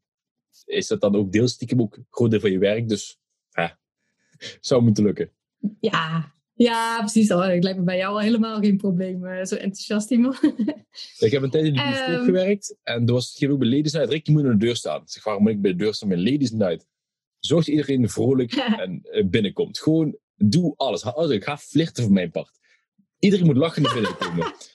[0.64, 3.18] is dat dan ook deels stiekem ook groot deel van je werk, dus
[3.50, 3.78] ja,
[4.60, 5.30] zou moeten lukken.
[5.80, 7.28] Ja, ja, precies.
[7.30, 9.24] Ik lijkt me bij jou al helemaal geen probleem.
[9.24, 10.40] Uh, zo enthousiast iemand.
[11.18, 12.76] ik heb een tijd in de bioscoop um, gewerkt.
[12.82, 14.10] En er was het ook bij Ladies Night.
[14.10, 15.00] Rick, je moet aan de deur staan.
[15.00, 16.86] Ik zeg, waarom moet ik bij de deur staan bij Ladies Night?
[17.40, 19.78] Zorg dat iedereen vrolijk en uh, binnenkomt.
[19.78, 21.02] Gewoon, doe alles.
[21.30, 22.58] Ik ga flirten voor mijn part.
[23.18, 24.52] Iedereen moet lachen naar binnen komen.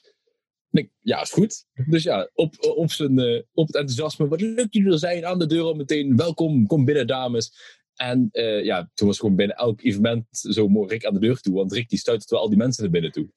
[0.70, 1.66] Ik, ja, is goed.
[1.86, 4.28] Dus ja, op, op, zijn, uh, op het enthousiasme.
[4.28, 6.16] Wat leuk jullie er zijn aan de deur al meteen.
[6.16, 7.52] Welkom, kom binnen dames.
[7.94, 11.40] En uh, ja, toen was gewoon binnen elk evenement zo mooi Rick aan de deur
[11.40, 11.54] toe.
[11.54, 13.28] Want Rick die stuitte wel al die mensen naar binnen toe.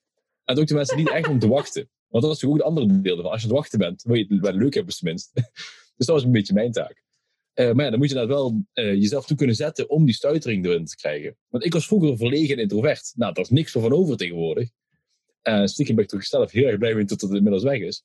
[0.44, 1.90] En ook de mensen niet echt om te wachten.
[2.08, 3.30] Want dat was ook de andere deel ervan.
[3.30, 5.30] Als je aan het wachten bent, wil je het wel leuk hebben tenminste.
[5.96, 7.02] dus dat was een beetje mijn taak.
[7.60, 10.14] Uh, maar ja, dan moet je daar wel uh, jezelf toe kunnen zetten om die
[10.14, 11.36] stuitering erin te krijgen.
[11.48, 13.12] Want ik was vroeger verlegen en introvert.
[13.16, 14.68] Nou, daar is niks voor van over tegenwoordig.
[15.42, 18.04] Uh, stiekem ben ik toch zelf heel erg blij mee tot het inmiddels weg is.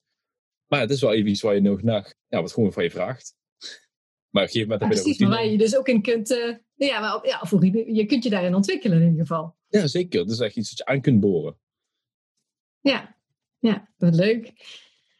[0.67, 2.91] Maar het is wel even iets waar je nog naar, ja, wat gewoon van je
[2.91, 3.35] vraagt.
[4.29, 6.27] Maar op een gegeven moment Precies, maar waar je dus ook in kunt,
[6.75, 9.55] ja, maar op, ja, voor, je kunt je daarin ontwikkelen in ieder geval.
[9.67, 10.19] Ja, zeker.
[10.19, 11.57] Dat is echt iets dat je aan kunt boren.
[12.81, 13.17] Ja,
[13.59, 14.53] ja, wat leuk.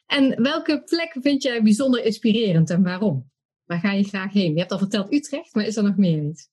[0.05, 3.33] En welke plek vind jij bijzonder inspirerend en waarom?
[3.65, 4.53] Waar ga je graag heen?
[4.53, 6.49] Je hebt al verteld Utrecht, maar is er nog meer iets?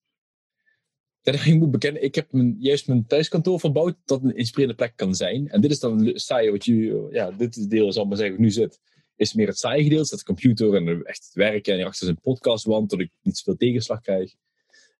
[1.20, 4.96] Ja, ik moet bekennen, ik heb mijn, juist mijn thuiskantoor verbouwd dat een inspirerende plek
[4.96, 5.48] kan zijn.
[5.48, 8.40] En dit is dan het saaie wat je, ja, dit is deel, zal maar zeggen,
[8.40, 8.80] nu zit.
[9.16, 12.20] Is meer het saaie gedeelte, dat de computer en echt het werken en achter zijn
[12.20, 14.34] podcastwand, dat ik niet zoveel tegenslag krijg.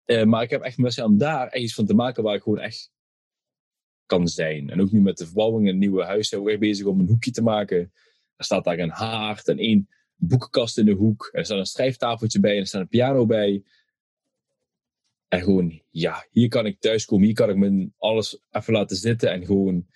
[0.05, 2.41] Uh, maar ik heb echt mensen om daar echt iets van te maken waar ik
[2.41, 2.91] gewoon echt
[4.05, 4.69] kan zijn.
[4.69, 7.07] En ook nu met de verbouwing en het nieuwe huis zijn we bezig om een
[7.07, 7.77] hoekje te maken.
[8.35, 9.87] Er staat daar een haard en één
[10.27, 11.29] boekenkast in de hoek.
[11.31, 13.63] Er staat een schrijftafeltje bij en er staat een piano bij.
[15.27, 19.31] En gewoon, ja, hier kan ik thuiskomen, hier kan ik mijn alles even laten zitten
[19.31, 19.87] en gewoon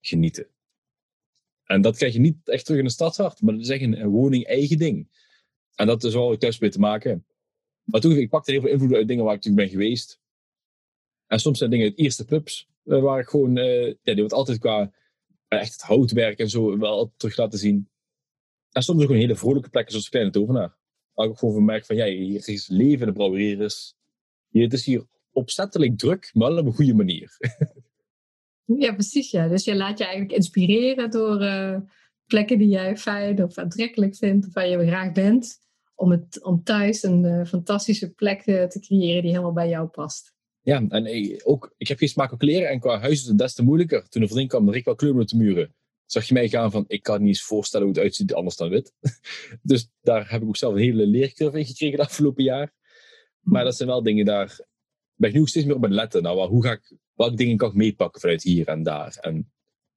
[0.00, 0.48] genieten.
[1.64, 4.08] En dat krijg je niet echt terug in de stadshart, maar dat is echt een,
[4.08, 5.08] woning eigen ding.
[5.74, 7.26] En dat is wel ik thuis mee te maken.
[7.84, 10.20] Maar toen, ik pakte heel veel invloed uit dingen waar ik natuurlijk ben geweest.
[11.26, 14.32] En soms zijn dingen uit eerste pubs, eh, waar ik gewoon, uh, ja, die wordt
[14.32, 14.92] altijd qua
[15.48, 17.88] eh, echt het houtwerk en zo wel terug laten zien.
[18.76, 20.76] En soms ook een hele vrolijke plekken, zoals Kleine Tovenaar.
[21.14, 23.56] Waar ik gewoon van merk van, ja, hier is leven in de brouwerie.
[23.56, 23.96] Is,
[24.48, 27.30] hier, het is hier opzettelijk druk, maar op een goede manier.
[28.78, 29.30] Ja, precies.
[29.30, 29.48] Ja.
[29.48, 31.76] Dus je laat je eigenlijk inspireren door uh,
[32.26, 35.58] plekken die jij fijn of aantrekkelijk vindt, of waar je graag bent,
[35.94, 39.88] om, het, om thuis een uh, fantastische plek uh, te creëren die helemaal bij jou
[39.88, 40.34] past.
[40.60, 43.54] Ja, en ook, ik heb geen smaak op kleren en qua huis is het des
[43.54, 44.08] te moeilijker.
[44.08, 45.74] Toen er vriendin kwam, ik wel kleuren op de muren.
[46.06, 48.68] Zag je mij gaan van, ik kan niet eens voorstellen hoe het uitziet anders dan
[48.68, 48.92] wit.
[49.62, 52.72] dus daar heb ik ook zelf een hele leercurve in gekregen het afgelopen jaar.
[53.40, 54.60] Maar dat zijn wel dingen, daar
[55.14, 56.22] ben ik nu steeds meer op aan letten.
[56.22, 59.16] Nou, hoe ga ik welke dingen kan ik meepakken vanuit hier en daar?
[59.20, 59.50] En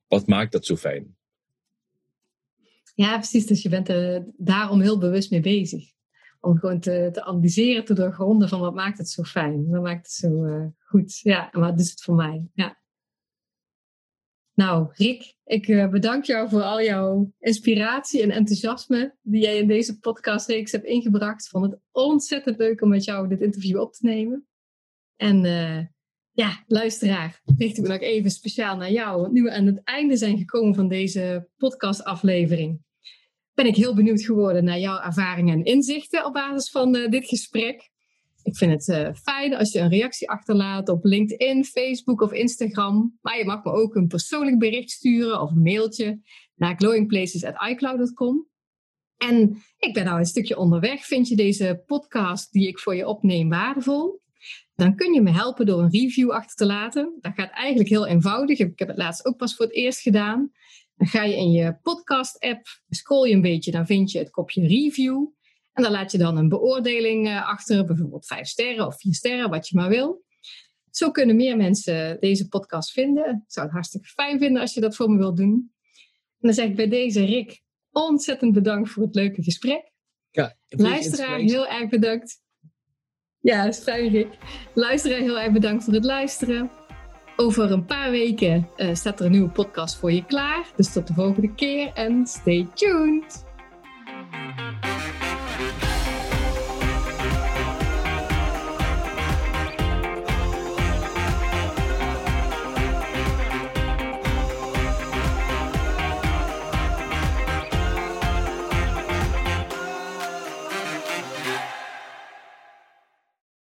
[0.07, 1.17] wat maakt dat zo fijn?
[2.95, 3.45] Ja, precies.
[3.45, 5.91] Dus je bent er daarom heel bewust mee bezig.
[6.39, 9.69] Om gewoon te, te analyseren, te doorgronden van wat maakt het zo fijn?
[9.69, 11.19] Wat maakt het zo uh, goed?
[11.19, 12.47] Ja, en wat is het voor mij?
[12.53, 12.77] Ja.
[14.59, 19.67] Nou, Rick, ik uh, bedank jou voor al jouw inspiratie en enthousiasme die jij in
[19.67, 21.43] deze podcastreeks hebt ingebracht.
[21.43, 24.47] Ik vond het ontzettend leuk om met jou dit interview op te nemen.
[25.15, 25.79] En uh,
[26.31, 29.21] ja, luisteraar, richt ik me nog even speciaal naar jou.
[29.21, 32.81] Want nu we aan het einde zijn gekomen van deze podcastaflevering,
[33.53, 37.25] ben ik heel benieuwd geworden naar jouw ervaringen en inzichten op basis van uh, dit
[37.25, 37.88] gesprek.
[38.43, 43.17] Ik vind het uh, fijn als je een reactie achterlaat op LinkedIn, Facebook of Instagram.
[43.21, 46.21] Maar je mag me ook een persoonlijk bericht sturen of een mailtje
[46.55, 48.47] naar glowingplaces.icloud.com.
[49.17, 51.05] En ik ben nou een stukje onderweg.
[51.05, 54.21] Vind je deze podcast die ik voor je opneem waardevol?
[54.79, 57.17] dan kun je me helpen door een review achter te laten.
[57.19, 58.59] Dat gaat eigenlijk heel eenvoudig.
[58.59, 60.51] Ik heb het laatst ook pas voor het eerst gedaan.
[60.95, 64.67] Dan ga je in je podcast-app, scroll je een beetje, dan vind je het kopje
[64.67, 65.27] review.
[65.79, 69.49] En dan laat je dan een beoordeling eh, achter, bijvoorbeeld vijf sterren of vier sterren,
[69.49, 70.23] wat je maar wil.
[70.91, 73.29] Zo kunnen meer mensen deze podcast vinden.
[73.29, 75.71] Ik zou het hartstikke fijn vinden als je dat voor me wilt doen.
[76.39, 77.61] En dan zeg ik bij deze, Rick,
[77.91, 79.91] ontzettend bedankt voor het leuke gesprek.
[80.29, 82.41] Ja, Luisteraar, heel erg bedankt.
[83.39, 84.37] Ja, fijn Rick.
[84.73, 86.71] Luisteraar, heel erg bedankt voor het luisteren.
[87.35, 90.71] Over een paar weken uh, staat er een nieuwe podcast voor je klaar.
[90.75, 93.47] Dus tot de volgende keer en stay tuned.